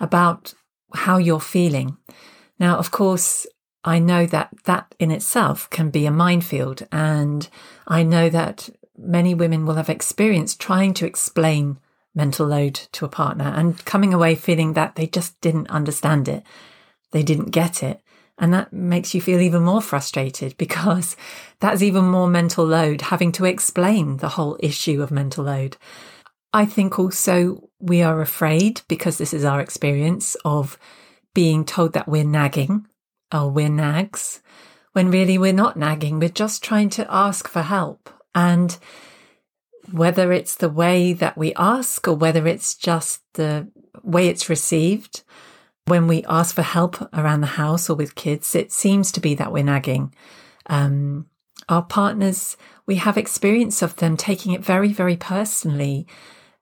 about 0.00 0.54
how 0.94 1.16
you're 1.16 1.40
feeling. 1.40 1.96
Now, 2.58 2.76
of 2.76 2.90
course, 2.90 3.46
I 3.84 3.98
know 3.98 4.26
that 4.26 4.50
that 4.64 4.94
in 4.98 5.10
itself 5.10 5.68
can 5.70 5.90
be 5.90 6.06
a 6.06 6.10
minefield. 6.10 6.86
And 6.92 7.48
I 7.86 8.02
know 8.02 8.28
that 8.28 8.68
many 8.96 9.34
women 9.34 9.64
will 9.64 9.76
have 9.76 9.88
experienced 9.88 10.60
trying 10.60 10.94
to 10.94 11.06
explain 11.06 11.78
mental 12.14 12.46
load 12.46 12.74
to 12.92 13.04
a 13.04 13.08
partner 13.08 13.52
and 13.56 13.82
coming 13.84 14.12
away 14.12 14.34
feeling 14.34 14.74
that 14.74 14.96
they 14.96 15.06
just 15.06 15.40
didn't 15.40 15.70
understand 15.70 16.28
it. 16.28 16.42
They 17.12 17.22
didn't 17.22 17.50
get 17.50 17.82
it. 17.82 18.02
And 18.38 18.54
that 18.54 18.72
makes 18.72 19.14
you 19.14 19.20
feel 19.20 19.40
even 19.40 19.62
more 19.62 19.82
frustrated 19.82 20.56
because 20.56 21.16
that's 21.60 21.82
even 21.82 22.04
more 22.04 22.28
mental 22.28 22.64
load 22.64 23.02
having 23.02 23.32
to 23.32 23.44
explain 23.44 24.18
the 24.18 24.30
whole 24.30 24.58
issue 24.60 25.02
of 25.02 25.10
mental 25.10 25.44
load. 25.44 25.76
I 26.52 26.64
think 26.66 26.98
also 26.98 27.68
we 27.78 28.02
are 28.02 28.20
afraid 28.20 28.82
because 28.88 29.18
this 29.18 29.32
is 29.32 29.44
our 29.44 29.60
experience 29.60 30.36
of 30.44 30.78
being 31.34 31.64
told 31.64 31.92
that 31.92 32.08
we're 32.08 32.24
nagging 32.24 32.86
or 33.32 33.50
we're 33.50 33.68
nags 33.68 34.40
when 34.92 35.10
really 35.10 35.38
we're 35.38 35.52
not 35.52 35.76
nagging. 35.76 36.18
We're 36.18 36.28
just 36.28 36.64
trying 36.64 36.90
to 36.90 37.06
ask 37.08 37.48
for 37.48 37.62
help. 37.62 38.10
And 38.34 38.76
whether 39.92 40.32
it's 40.32 40.56
the 40.56 40.68
way 40.68 41.12
that 41.12 41.38
we 41.38 41.54
ask 41.54 42.06
or 42.08 42.14
whether 42.14 42.46
it's 42.46 42.74
just 42.74 43.22
the 43.34 43.70
way 44.02 44.28
it's 44.28 44.48
received, 44.48 45.22
when 45.86 46.06
we 46.06 46.24
ask 46.24 46.54
for 46.54 46.62
help 46.62 47.00
around 47.14 47.40
the 47.40 47.46
house 47.46 47.88
or 47.88 47.96
with 47.96 48.14
kids, 48.14 48.54
it 48.54 48.72
seems 48.72 49.10
to 49.12 49.20
be 49.20 49.34
that 49.34 49.52
we're 49.52 49.64
nagging. 49.64 50.14
Um, 50.66 51.26
our 51.68 51.82
partners, 51.82 52.56
we 52.86 52.96
have 52.96 53.16
experience 53.16 53.82
of 53.82 53.96
them 53.96 54.16
taking 54.16 54.52
it 54.52 54.64
very, 54.64 54.92
very 54.92 55.16
personally 55.16 56.06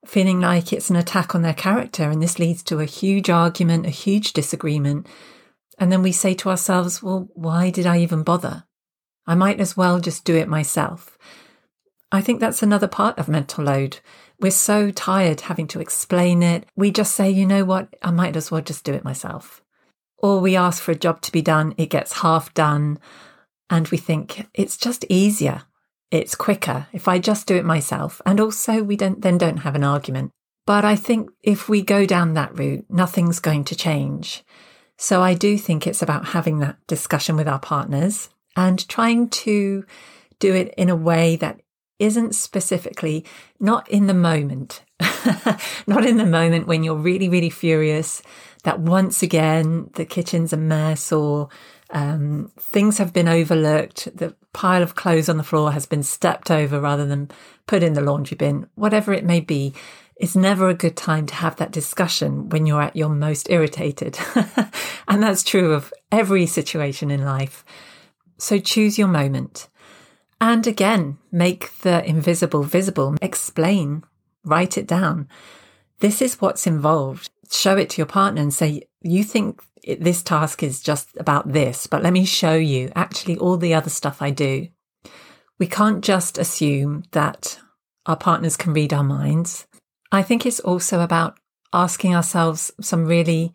feeling 0.08 0.40
like 0.40 0.72
it's 0.72 0.88
an 0.88 0.96
attack 0.96 1.34
on 1.34 1.42
their 1.42 1.54
character. 1.54 2.04
And 2.04 2.22
this 2.22 2.38
leads 2.38 2.62
to 2.64 2.80
a 2.80 2.86
huge 2.86 3.28
argument, 3.28 3.86
a 3.86 3.90
huge 3.90 4.32
disagreement. 4.32 5.06
And 5.78 5.92
then 5.92 6.02
we 6.02 6.12
say 6.12 6.34
to 6.34 6.48
ourselves, 6.48 7.02
well, 7.02 7.28
why 7.34 7.70
did 7.70 7.86
I 7.86 7.98
even 7.98 8.22
bother? 8.22 8.64
I 9.26 9.34
might 9.34 9.60
as 9.60 9.76
well 9.76 10.00
just 10.00 10.24
do 10.24 10.34
it 10.34 10.48
myself. 10.48 11.18
I 12.10 12.22
think 12.22 12.40
that's 12.40 12.62
another 12.62 12.88
part 12.88 13.18
of 13.18 13.28
mental 13.28 13.64
load. 13.64 13.98
We're 14.40 14.50
so 14.50 14.90
tired 14.90 15.42
having 15.42 15.66
to 15.68 15.80
explain 15.80 16.42
it. 16.42 16.64
We 16.74 16.90
just 16.90 17.14
say, 17.14 17.30
you 17.30 17.44
know 17.44 17.66
what? 17.66 17.94
I 18.02 18.10
might 18.10 18.36
as 18.36 18.50
well 18.50 18.62
just 18.62 18.84
do 18.84 18.94
it 18.94 19.04
myself. 19.04 19.62
Or 20.16 20.40
we 20.40 20.56
ask 20.56 20.82
for 20.82 20.92
a 20.92 20.96
job 20.96 21.20
to 21.22 21.32
be 21.32 21.42
done, 21.42 21.74
it 21.76 21.90
gets 21.90 22.20
half 22.20 22.54
done, 22.54 22.98
and 23.68 23.86
we 23.88 23.98
think 23.98 24.46
it's 24.54 24.78
just 24.78 25.04
easier 25.10 25.64
it's 26.10 26.34
quicker 26.34 26.86
if 26.92 27.08
I 27.08 27.18
just 27.18 27.46
do 27.46 27.56
it 27.56 27.64
myself. 27.64 28.20
And 28.24 28.40
also 28.40 28.82
we 28.82 28.96
don't 28.96 29.22
then 29.22 29.38
don't 29.38 29.58
have 29.58 29.74
an 29.74 29.84
argument. 29.84 30.32
But 30.66 30.84
I 30.84 30.96
think 30.96 31.30
if 31.42 31.68
we 31.68 31.82
go 31.82 32.04
down 32.04 32.34
that 32.34 32.56
route, 32.58 32.84
nothing's 32.90 33.40
going 33.40 33.64
to 33.64 33.76
change. 33.76 34.44
So 34.98 35.22
I 35.22 35.34
do 35.34 35.56
think 35.56 35.86
it's 35.86 36.02
about 36.02 36.26
having 36.26 36.58
that 36.58 36.76
discussion 36.86 37.36
with 37.36 37.48
our 37.48 37.60
partners 37.60 38.28
and 38.56 38.86
trying 38.88 39.28
to 39.30 39.86
do 40.40 40.54
it 40.54 40.74
in 40.76 40.90
a 40.90 40.96
way 40.96 41.36
that 41.36 41.60
isn't 41.98 42.34
specifically 42.34 43.24
not 43.58 43.88
in 43.88 44.06
the 44.06 44.14
moment, 44.14 44.82
not 45.86 46.04
in 46.04 46.16
the 46.16 46.26
moment 46.26 46.66
when 46.66 46.82
you're 46.82 46.96
really, 46.96 47.28
really 47.28 47.50
furious 47.50 48.22
that 48.64 48.80
once 48.80 49.22
again 49.22 49.90
the 49.94 50.04
kitchen's 50.04 50.52
a 50.52 50.56
mess 50.56 51.12
or 51.12 51.48
um, 51.90 52.52
things 52.58 52.98
have 52.98 53.12
been 53.12 53.28
overlooked. 53.28 54.16
The 54.16 54.34
pile 54.52 54.82
of 54.82 54.94
clothes 54.94 55.28
on 55.28 55.36
the 55.36 55.42
floor 55.42 55.72
has 55.72 55.86
been 55.86 56.02
stepped 56.02 56.50
over 56.50 56.80
rather 56.80 57.06
than 57.06 57.30
put 57.66 57.82
in 57.82 57.92
the 57.92 58.00
laundry 58.00 58.36
bin, 58.36 58.68
whatever 58.74 59.12
it 59.12 59.24
may 59.24 59.40
be. 59.40 59.74
It's 60.16 60.34
never 60.34 60.68
a 60.68 60.74
good 60.74 60.96
time 60.96 61.26
to 61.26 61.34
have 61.34 61.56
that 61.56 61.70
discussion 61.70 62.48
when 62.48 62.66
you're 62.66 62.82
at 62.82 62.96
your 62.96 63.08
most 63.08 63.48
irritated. 63.50 64.18
and 65.08 65.22
that's 65.22 65.44
true 65.44 65.72
of 65.72 65.92
every 66.10 66.46
situation 66.46 67.10
in 67.10 67.24
life. 67.24 67.64
So 68.36 68.58
choose 68.58 68.98
your 68.98 69.08
moment. 69.08 69.68
And 70.40 70.66
again, 70.66 71.18
make 71.30 71.78
the 71.80 72.04
invisible 72.04 72.62
visible. 72.62 73.16
Explain, 73.20 74.04
write 74.44 74.78
it 74.78 74.86
down. 74.86 75.28
This 76.00 76.22
is 76.22 76.40
what's 76.40 76.66
involved. 76.66 77.28
Show 77.50 77.76
it 77.76 77.90
to 77.90 77.98
your 77.98 78.06
partner 78.06 78.40
and 78.40 78.54
say, 78.54 78.82
you 79.02 79.24
think 79.24 79.62
this 79.98 80.22
task 80.22 80.62
is 80.62 80.80
just 80.80 81.16
about 81.16 81.52
this, 81.52 81.86
but 81.86 82.02
let 82.02 82.12
me 82.12 82.24
show 82.24 82.54
you 82.54 82.92
actually 82.94 83.36
all 83.38 83.56
the 83.56 83.74
other 83.74 83.90
stuff 83.90 84.22
I 84.22 84.30
do. 84.30 84.68
We 85.58 85.66
can't 85.66 86.04
just 86.04 86.38
assume 86.38 87.04
that 87.12 87.58
our 88.06 88.16
partners 88.16 88.56
can 88.56 88.74
read 88.74 88.92
our 88.92 89.02
minds. 89.02 89.66
I 90.12 90.22
think 90.22 90.46
it's 90.46 90.60
also 90.60 91.00
about 91.00 91.38
asking 91.72 92.14
ourselves 92.14 92.70
some 92.80 93.06
really 93.06 93.52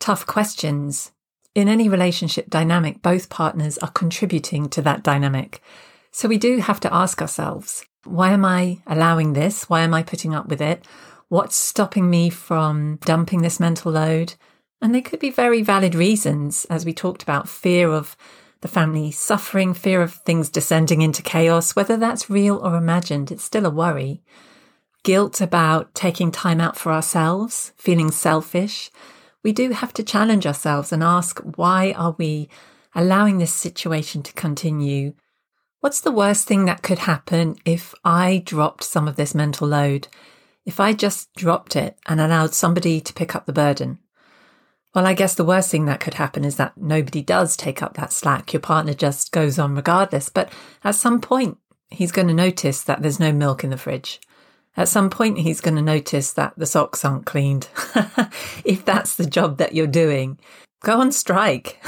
tough 0.00 0.26
questions. 0.26 1.12
In 1.54 1.68
any 1.68 1.88
relationship 1.88 2.50
dynamic, 2.50 3.00
both 3.00 3.30
partners 3.30 3.78
are 3.78 3.90
contributing 3.90 4.68
to 4.70 4.82
that 4.82 5.02
dynamic. 5.02 5.62
So 6.10 6.28
we 6.28 6.36
do 6.36 6.58
have 6.58 6.80
to 6.80 6.92
ask 6.92 7.22
ourselves, 7.22 7.84
why 8.04 8.30
am 8.30 8.44
I 8.44 8.82
allowing 8.86 9.34
this? 9.34 9.70
Why 9.70 9.82
am 9.82 9.94
I 9.94 10.02
putting 10.02 10.34
up 10.34 10.48
with 10.48 10.60
it? 10.60 10.84
What's 11.28 11.56
stopping 11.56 12.08
me 12.08 12.30
from 12.30 13.00
dumping 13.04 13.42
this 13.42 13.58
mental 13.58 13.90
load? 13.90 14.34
And 14.80 14.94
they 14.94 15.00
could 15.00 15.18
be 15.18 15.30
very 15.30 15.60
valid 15.60 15.96
reasons, 15.96 16.66
as 16.66 16.84
we 16.84 16.92
talked 16.92 17.24
about 17.24 17.48
fear 17.48 17.90
of 17.90 18.16
the 18.60 18.68
family 18.68 19.10
suffering, 19.10 19.74
fear 19.74 20.02
of 20.02 20.14
things 20.14 20.48
descending 20.48 21.02
into 21.02 21.22
chaos, 21.22 21.74
whether 21.74 21.96
that's 21.96 22.30
real 22.30 22.58
or 22.58 22.76
imagined, 22.76 23.32
it's 23.32 23.42
still 23.42 23.66
a 23.66 23.70
worry. 23.70 24.22
Guilt 25.02 25.40
about 25.40 25.92
taking 25.96 26.30
time 26.30 26.60
out 26.60 26.76
for 26.76 26.92
ourselves, 26.92 27.72
feeling 27.76 28.12
selfish. 28.12 28.92
We 29.42 29.52
do 29.52 29.70
have 29.70 29.92
to 29.94 30.04
challenge 30.04 30.46
ourselves 30.46 30.92
and 30.92 31.02
ask 31.02 31.40
why 31.56 31.92
are 31.96 32.14
we 32.16 32.48
allowing 32.94 33.38
this 33.38 33.52
situation 33.52 34.22
to 34.22 34.32
continue? 34.34 35.14
What's 35.80 36.00
the 36.00 36.12
worst 36.12 36.46
thing 36.46 36.66
that 36.66 36.82
could 36.82 36.98
happen 37.00 37.56
if 37.64 37.96
I 38.04 38.42
dropped 38.44 38.84
some 38.84 39.08
of 39.08 39.16
this 39.16 39.34
mental 39.34 39.66
load? 39.66 40.06
If 40.66 40.80
I 40.80 40.92
just 40.92 41.32
dropped 41.34 41.76
it 41.76 41.96
and 42.06 42.20
allowed 42.20 42.52
somebody 42.52 43.00
to 43.00 43.14
pick 43.14 43.36
up 43.36 43.46
the 43.46 43.52
burden? 43.52 44.00
Well, 44.94 45.06
I 45.06 45.14
guess 45.14 45.34
the 45.34 45.44
worst 45.44 45.70
thing 45.70 45.84
that 45.86 46.00
could 46.00 46.14
happen 46.14 46.44
is 46.44 46.56
that 46.56 46.76
nobody 46.76 47.22
does 47.22 47.56
take 47.56 47.82
up 47.82 47.94
that 47.94 48.12
slack. 48.12 48.52
Your 48.52 48.60
partner 48.60 48.92
just 48.92 49.30
goes 49.30 49.58
on 49.58 49.76
regardless. 49.76 50.28
But 50.28 50.52
at 50.82 50.96
some 50.96 51.20
point, 51.20 51.58
he's 51.90 52.10
going 52.10 52.26
to 52.28 52.34
notice 52.34 52.82
that 52.82 53.00
there's 53.00 53.20
no 53.20 53.30
milk 53.30 53.62
in 53.62 53.70
the 53.70 53.76
fridge. 53.76 54.20
At 54.76 54.88
some 54.88 55.08
point, 55.08 55.38
he's 55.38 55.60
going 55.60 55.76
to 55.76 55.82
notice 55.82 56.32
that 56.32 56.54
the 56.56 56.66
socks 56.66 57.04
aren't 57.04 57.26
cleaned. 57.26 57.68
if 58.64 58.84
that's 58.84 59.14
the 59.14 59.26
job 59.26 59.58
that 59.58 59.74
you're 59.74 59.86
doing, 59.86 60.38
go 60.82 61.00
on 61.00 61.12
strike. 61.12 61.80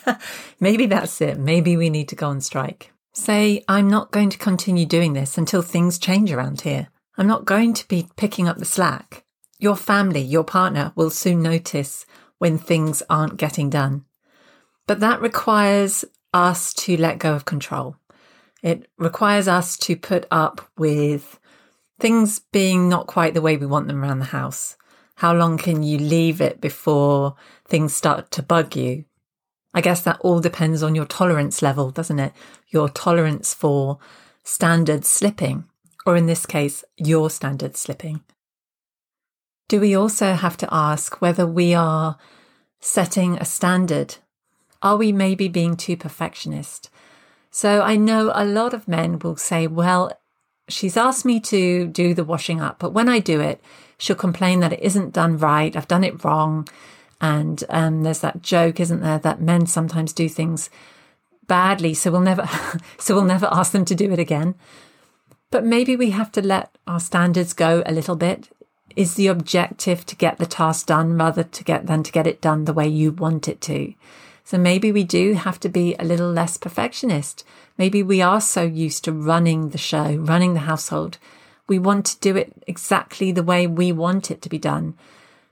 Maybe 0.60 0.86
that's 0.86 1.20
it. 1.20 1.38
Maybe 1.38 1.76
we 1.76 1.90
need 1.90 2.08
to 2.08 2.16
go 2.16 2.28
on 2.28 2.40
strike. 2.40 2.92
Say, 3.12 3.62
I'm 3.68 3.88
not 3.88 4.12
going 4.12 4.30
to 4.30 4.38
continue 4.38 4.86
doing 4.86 5.12
this 5.12 5.36
until 5.36 5.62
things 5.62 5.98
change 5.98 6.32
around 6.32 6.62
here. 6.62 6.88
I'm 7.16 7.26
not 7.26 7.44
going 7.44 7.74
to 7.74 7.88
be 7.88 8.08
picking 8.16 8.48
up 8.48 8.58
the 8.58 8.64
slack. 8.64 9.24
Your 9.58 9.76
family, 9.76 10.20
your 10.20 10.44
partner 10.44 10.92
will 10.96 11.10
soon 11.10 11.42
notice 11.42 12.06
when 12.38 12.58
things 12.58 13.02
aren't 13.08 13.36
getting 13.36 13.70
done. 13.70 14.04
But 14.86 15.00
that 15.00 15.20
requires 15.20 16.04
us 16.32 16.74
to 16.74 16.96
let 16.96 17.18
go 17.18 17.34
of 17.34 17.44
control. 17.44 17.96
It 18.62 18.88
requires 18.98 19.46
us 19.46 19.76
to 19.78 19.96
put 19.96 20.26
up 20.30 20.68
with 20.76 21.38
things 22.00 22.40
being 22.50 22.88
not 22.88 23.06
quite 23.06 23.34
the 23.34 23.40
way 23.40 23.56
we 23.56 23.66
want 23.66 23.86
them 23.86 24.02
around 24.02 24.18
the 24.18 24.26
house. 24.26 24.76
How 25.16 25.32
long 25.32 25.56
can 25.58 25.82
you 25.82 25.98
leave 25.98 26.40
it 26.40 26.60
before 26.60 27.36
things 27.66 27.94
start 27.94 28.30
to 28.32 28.42
bug 28.42 28.74
you? 28.74 29.04
I 29.72 29.80
guess 29.80 30.02
that 30.02 30.20
all 30.20 30.40
depends 30.40 30.82
on 30.82 30.94
your 30.94 31.04
tolerance 31.04 31.62
level, 31.62 31.90
doesn't 31.90 32.18
it? 32.18 32.32
Your 32.68 32.88
tolerance 32.88 33.54
for 33.54 33.98
standard 34.42 35.04
slipping, 35.04 35.64
or 36.06 36.16
in 36.16 36.26
this 36.26 36.46
case, 36.46 36.84
your 36.96 37.30
standard 37.30 37.76
slipping. 37.76 38.20
Do 39.68 39.80
we 39.80 39.94
also 39.94 40.34
have 40.34 40.56
to 40.58 40.68
ask 40.70 41.20
whether 41.20 41.46
we 41.46 41.74
are 41.74 42.18
setting 42.80 43.36
a 43.38 43.44
standard? 43.44 44.16
Are 44.82 44.96
we 44.96 45.12
maybe 45.12 45.48
being 45.48 45.76
too 45.76 45.96
perfectionist? 45.96 46.90
So 47.50 47.82
I 47.82 47.96
know 47.96 48.30
a 48.34 48.44
lot 48.44 48.74
of 48.74 48.88
men 48.88 49.18
will 49.18 49.36
say, 49.36 49.66
well, 49.66 50.12
she's 50.68 50.96
asked 50.96 51.24
me 51.24 51.40
to 51.40 51.86
do 51.86 52.12
the 52.12 52.24
washing 52.24 52.60
up, 52.60 52.78
but 52.78 52.92
when 52.92 53.08
I 53.08 53.20
do 53.20 53.40
it, 53.40 53.62
she'll 53.96 54.16
complain 54.16 54.60
that 54.60 54.72
it 54.72 54.82
isn't 54.82 55.14
done 55.14 55.38
right. 55.38 55.74
I've 55.74 55.88
done 55.88 56.04
it 56.04 56.24
wrong. 56.24 56.68
And 57.20 57.64
um, 57.70 58.02
there's 58.02 58.20
that 58.20 58.42
joke, 58.42 58.80
isn't 58.80 59.00
there, 59.00 59.18
that 59.20 59.40
men 59.40 59.66
sometimes 59.66 60.12
do 60.12 60.28
things 60.28 60.68
badly, 61.46 61.94
so 61.94 62.10
we'll 62.10 62.20
never, 62.20 62.48
so 62.98 63.14
we'll 63.14 63.24
never 63.24 63.48
ask 63.50 63.72
them 63.72 63.84
to 63.86 63.94
do 63.94 64.12
it 64.12 64.18
again. 64.18 64.54
But 65.54 65.64
maybe 65.64 65.94
we 65.94 66.10
have 66.10 66.32
to 66.32 66.42
let 66.42 66.76
our 66.84 66.98
standards 66.98 67.52
go 67.52 67.84
a 67.86 67.92
little 67.92 68.16
bit. 68.16 68.48
Is 68.96 69.14
the 69.14 69.28
objective 69.28 70.04
to 70.06 70.16
get 70.16 70.38
the 70.38 70.46
task 70.46 70.86
done 70.86 71.16
rather 71.16 71.44
to 71.44 71.62
get 71.62 71.86
than 71.86 72.02
to 72.02 72.10
get 72.10 72.26
it 72.26 72.40
done 72.40 72.64
the 72.64 72.72
way 72.72 72.88
you 72.88 73.12
want 73.12 73.46
it 73.46 73.60
to? 73.60 73.94
So 74.42 74.58
maybe 74.58 74.90
we 74.90 75.04
do 75.04 75.34
have 75.34 75.60
to 75.60 75.68
be 75.68 75.94
a 75.94 76.04
little 76.04 76.28
less 76.28 76.56
perfectionist. 76.56 77.44
Maybe 77.78 78.02
we 78.02 78.20
are 78.20 78.40
so 78.40 78.64
used 78.64 79.04
to 79.04 79.12
running 79.12 79.68
the 79.68 79.78
show, 79.78 80.16
running 80.16 80.54
the 80.54 80.66
household. 80.66 81.18
We 81.68 81.78
want 81.78 82.06
to 82.06 82.18
do 82.18 82.36
it 82.36 82.52
exactly 82.66 83.30
the 83.30 83.44
way 83.44 83.68
we 83.68 83.92
want 83.92 84.32
it 84.32 84.42
to 84.42 84.48
be 84.48 84.58
done. 84.58 84.94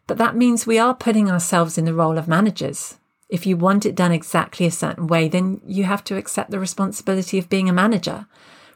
But 0.09 0.19
that 0.19 0.35
means 0.35 0.67
we 0.67 0.81
are 0.81 0.97
putting 0.97 1.31
ourselves 1.31 1.79
in 1.79 1.85
the 1.85 1.95
role 1.95 2.19
of 2.19 2.27
managers. 2.27 2.99
If 3.29 3.47
you 3.47 3.57
want 3.57 3.87
it 3.87 3.95
done 3.95 4.11
exactly 4.11 4.67
a 4.67 4.73
certain 4.73 5.07
way, 5.07 5.29
then 5.29 5.61
you 5.65 5.85
have 5.85 6.03
to 6.07 6.17
accept 6.17 6.51
the 6.51 6.59
responsibility 6.59 7.39
of 7.39 7.49
being 7.49 7.69
a 7.69 7.73
manager 7.73 8.27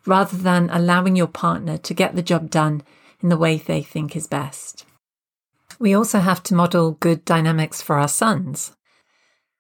rather 0.07 0.37
than 0.37 0.71
allowing 0.71 1.17
your 1.17 1.27
partner 1.27 1.77
to 1.79 1.95
get 1.95 2.15
the 2.15 2.23
job 2.23 2.51
done 2.51 2.83
in 3.21 3.29
the 3.29 3.37
way 3.37 3.57
they 3.57 3.83
think 3.83 4.15
is 4.15 4.27
best. 4.27 4.85
We 5.79 5.95
also 5.95 6.21
have 6.21 6.43
to 6.45 6.55
model 6.55 6.93
good 6.93 7.25
dynamics 7.25 7.83
for 7.83 7.99
our 7.99 8.09
sons. 8.09 8.73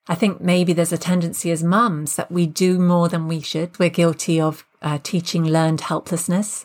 I 0.09 0.15
think 0.15 0.41
maybe 0.41 0.73
there's 0.73 0.93
a 0.93 0.99
tendency 0.99 1.51
as 1.51 1.65
mums 1.65 2.17
that 2.17 2.31
we 2.31 2.47
do 2.47 2.79
more 2.79 3.09
than 3.09 3.27
we 3.27 3.41
should. 3.41 3.79
We're 3.79 3.91
guilty 3.91 4.41
of 4.41 4.65
uh, 4.81 4.99
teaching 5.03 5.45
learned 5.45 5.81
helplessness. 5.83 6.65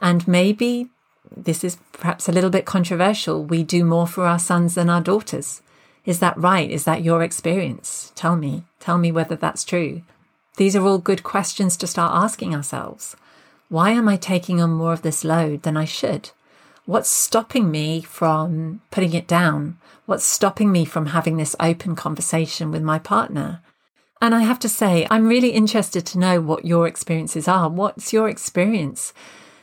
And 0.00 0.28
maybe 0.28 0.90
this 1.34 1.64
is 1.64 1.78
perhaps 1.92 2.28
a 2.28 2.32
little 2.32 2.50
bit 2.50 2.66
controversial. 2.66 3.44
We 3.44 3.62
do 3.62 3.84
more 3.84 4.06
for 4.06 4.26
our 4.26 4.38
sons 4.38 4.74
than 4.74 4.90
our 4.90 5.00
daughters. 5.00 5.62
Is 6.04 6.18
that 6.18 6.36
right? 6.36 6.70
Is 6.70 6.84
that 6.84 7.02
your 7.02 7.22
experience? 7.22 8.12
Tell 8.14 8.36
me. 8.36 8.64
Tell 8.78 8.98
me 8.98 9.10
whether 9.10 9.36
that's 9.36 9.64
true. 9.64 10.02
These 10.56 10.76
are 10.76 10.86
all 10.86 10.98
good 10.98 11.22
questions 11.22 11.76
to 11.78 11.86
start 11.86 12.12
asking 12.14 12.54
ourselves. 12.54 13.16
Why 13.68 13.90
am 13.90 14.08
I 14.08 14.16
taking 14.16 14.60
on 14.60 14.70
more 14.70 14.92
of 14.92 15.02
this 15.02 15.24
load 15.24 15.62
than 15.62 15.76
I 15.76 15.86
should? 15.86 16.30
What's 16.84 17.08
stopping 17.08 17.70
me 17.70 18.02
from 18.02 18.82
putting 18.90 19.14
it 19.14 19.26
down? 19.26 19.78
What's 20.04 20.24
stopping 20.24 20.70
me 20.70 20.84
from 20.84 21.06
having 21.06 21.36
this 21.36 21.56
open 21.58 21.96
conversation 21.96 22.70
with 22.70 22.82
my 22.82 22.98
partner? 22.98 23.62
And 24.20 24.34
I 24.34 24.42
have 24.42 24.58
to 24.60 24.68
say, 24.68 25.06
I'm 25.10 25.26
really 25.26 25.50
interested 25.50 26.04
to 26.06 26.18
know 26.18 26.40
what 26.40 26.64
your 26.64 26.86
experiences 26.86 27.48
are. 27.48 27.68
What's 27.68 28.12
your 28.12 28.28
experience? 28.28 29.14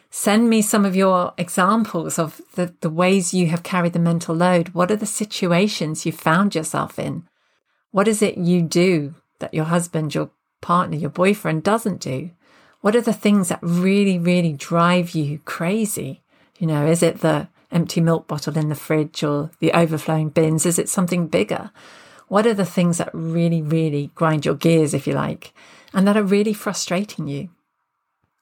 Send 0.10 0.50
me 0.50 0.62
some 0.62 0.86
of 0.86 0.96
your 0.96 1.34
examples 1.38 2.18
of 2.18 2.42
the, 2.56 2.74
the 2.82 2.90
ways 2.90 3.34
you 3.34 3.48
have 3.48 3.64
carried 3.64 3.94
the 3.94 4.00
mental 4.00 4.34
load. 4.34 4.70
What 4.70 4.90
are 4.90 4.96
the 4.96 5.06
situations 5.06 6.06
you 6.06 6.12
found 6.12 6.56
yourself 6.56 6.98
in? 6.98 7.28
What 7.92 8.08
is 8.08 8.22
it 8.22 8.38
you 8.38 8.62
do 8.64 9.14
that 9.38 9.54
your 9.54 9.66
husband, 9.66 10.16
your 10.16 10.32
partner, 10.62 10.98
your 10.98 11.10
boyfriend 11.10 11.64
doesn't 11.64 12.00
do? 12.02 12.32
What 12.82 12.96
are 12.96 13.02
the 13.02 13.14
things 13.14 13.50
that 13.50 13.60
really, 13.62 14.18
really 14.18 14.54
drive 14.54 15.12
you 15.12 15.40
crazy? 15.46 16.22
You 16.58 16.68
know, 16.68 16.86
is 16.86 17.04
it 17.04 17.22
the 17.22 17.48
empty 17.72 18.02
milk 18.02 18.28
bottle 18.28 18.58
in 18.58 18.70
the 18.70 18.76
fridge 18.76 19.24
or 19.24 19.52
the 19.60 19.74
overflowing 19.74 20.30
bins? 20.30 20.66
Is 20.66 20.80
it 20.80 20.90
something 20.90 21.28
bigger? 21.28 21.72
What 22.28 22.46
are 22.46 22.54
the 22.54 22.66
things 22.66 23.00
that 23.00 23.10
really, 23.14 23.62
really 23.62 24.12
grind 24.16 24.46
your 24.46 24.56
gears, 24.56 24.94
if 24.94 25.08
you 25.08 25.14
like, 25.14 25.54
and 25.94 26.08
that 26.08 26.18
are 26.18 26.24
really 26.24 26.54
frustrating 26.54 27.28
you? 27.28 27.50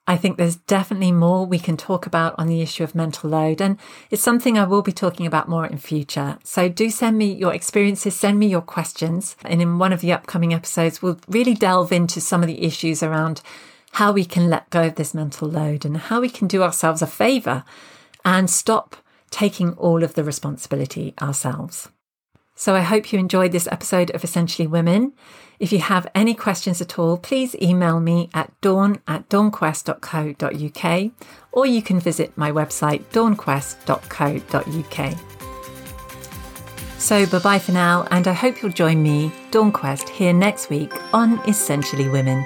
I 0.10 0.16
think 0.16 0.38
there's 0.38 0.56
definitely 0.56 1.12
more 1.12 1.46
we 1.46 1.60
can 1.60 1.76
talk 1.76 2.06
about 2.06 2.34
on 2.38 2.48
the 2.48 2.62
issue 2.62 2.84
of 2.84 2.96
mental 2.96 3.30
load, 3.30 3.60
and 3.60 3.78
it's 4.10 4.24
something 4.24 4.58
I 4.58 4.64
will 4.64 4.82
be 4.82 4.94
talking 4.94 5.26
about 5.26 5.50
more 5.50 5.66
in 5.66 5.78
future. 5.78 6.38
So 6.46 6.70
do 6.70 6.90
send 6.90 7.18
me 7.18 7.34
your 7.34 7.54
experiences, 7.54 8.16
send 8.16 8.40
me 8.40 8.48
your 8.48 8.62
questions, 8.62 9.36
and 9.44 9.62
in 9.62 9.80
one 9.80 9.92
of 9.92 10.00
the 10.00 10.14
upcoming 10.14 10.54
episodes, 10.54 11.02
we'll 11.02 11.20
really 11.28 11.54
delve 11.54 11.92
into 11.92 12.22
some 12.22 12.42
of 12.42 12.48
the 12.48 12.64
issues 12.64 13.04
around 13.04 13.42
how 13.92 14.14
we 14.14 14.24
can 14.24 14.50
let 14.50 14.70
go 14.70 14.88
of 14.88 14.96
this 14.96 15.14
mental 15.14 15.50
load 15.50 15.84
and 15.84 15.98
how 15.98 16.22
we 16.22 16.30
can 16.30 16.48
do 16.48 16.64
ourselves 16.64 17.02
a 17.02 17.08
favor 17.08 17.66
and 18.24 18.50
stop 18.50 18.96
taking 19.30 19.74
all 19.74 20.04
of 20.04 20.14
the 20.14 20.24
responsibility 20.24 21.14
ourselves. 21.22 21.90
So 22.60 22.76
I 22.76 22.82
hope 22.82 23.14
you 23.14 23.20
enjoyed 23.20 23.52
this 23.52 23.68
episode 23.72 24.10
of 24.16 24.24
Essentially 24.24 24.68
Women. 24.68 25.14
If 25.60 25.72
you 25.72 25.78
have 25.80 26.08
any 26.16 26.34
questions 26.34 26.82
at 26.82 26.98
all, 26.98 27.18
please 27.18 27.56
email 27.62 28.00
me 28.00 28.32
at 28.34 28.52
dawn 28.62 29.00
at 29.08 29.30
dawnquest.co.uk 29.30 31.12
or 31.52 31.66
you 31.68 31.84
can 31.84 32.00
visit 32.00 32.36
my 32.36 32.52
website 32.52 33.04
dawnquest.co.uk. 33.12 35.18
So 37.00 37.28
bye 37.28 37.40
bye 37.40 37.60
for 37.60 37.74
now, 37.74 38.08
and 38.10 38.28
I 38.28 38.34
hope 38.34 38.62
you'll 38.62 38.72
join 38.72 39.04
me, 39.04 39.32
Dawn 39.52 39.72
Quest, 39.72 40.10
here 40.10 40.34
next 40.34 40.72
week 40.72 40.92
on 41.14 41.40
Essentially 41.48 42.10
Women. 42.10 42.44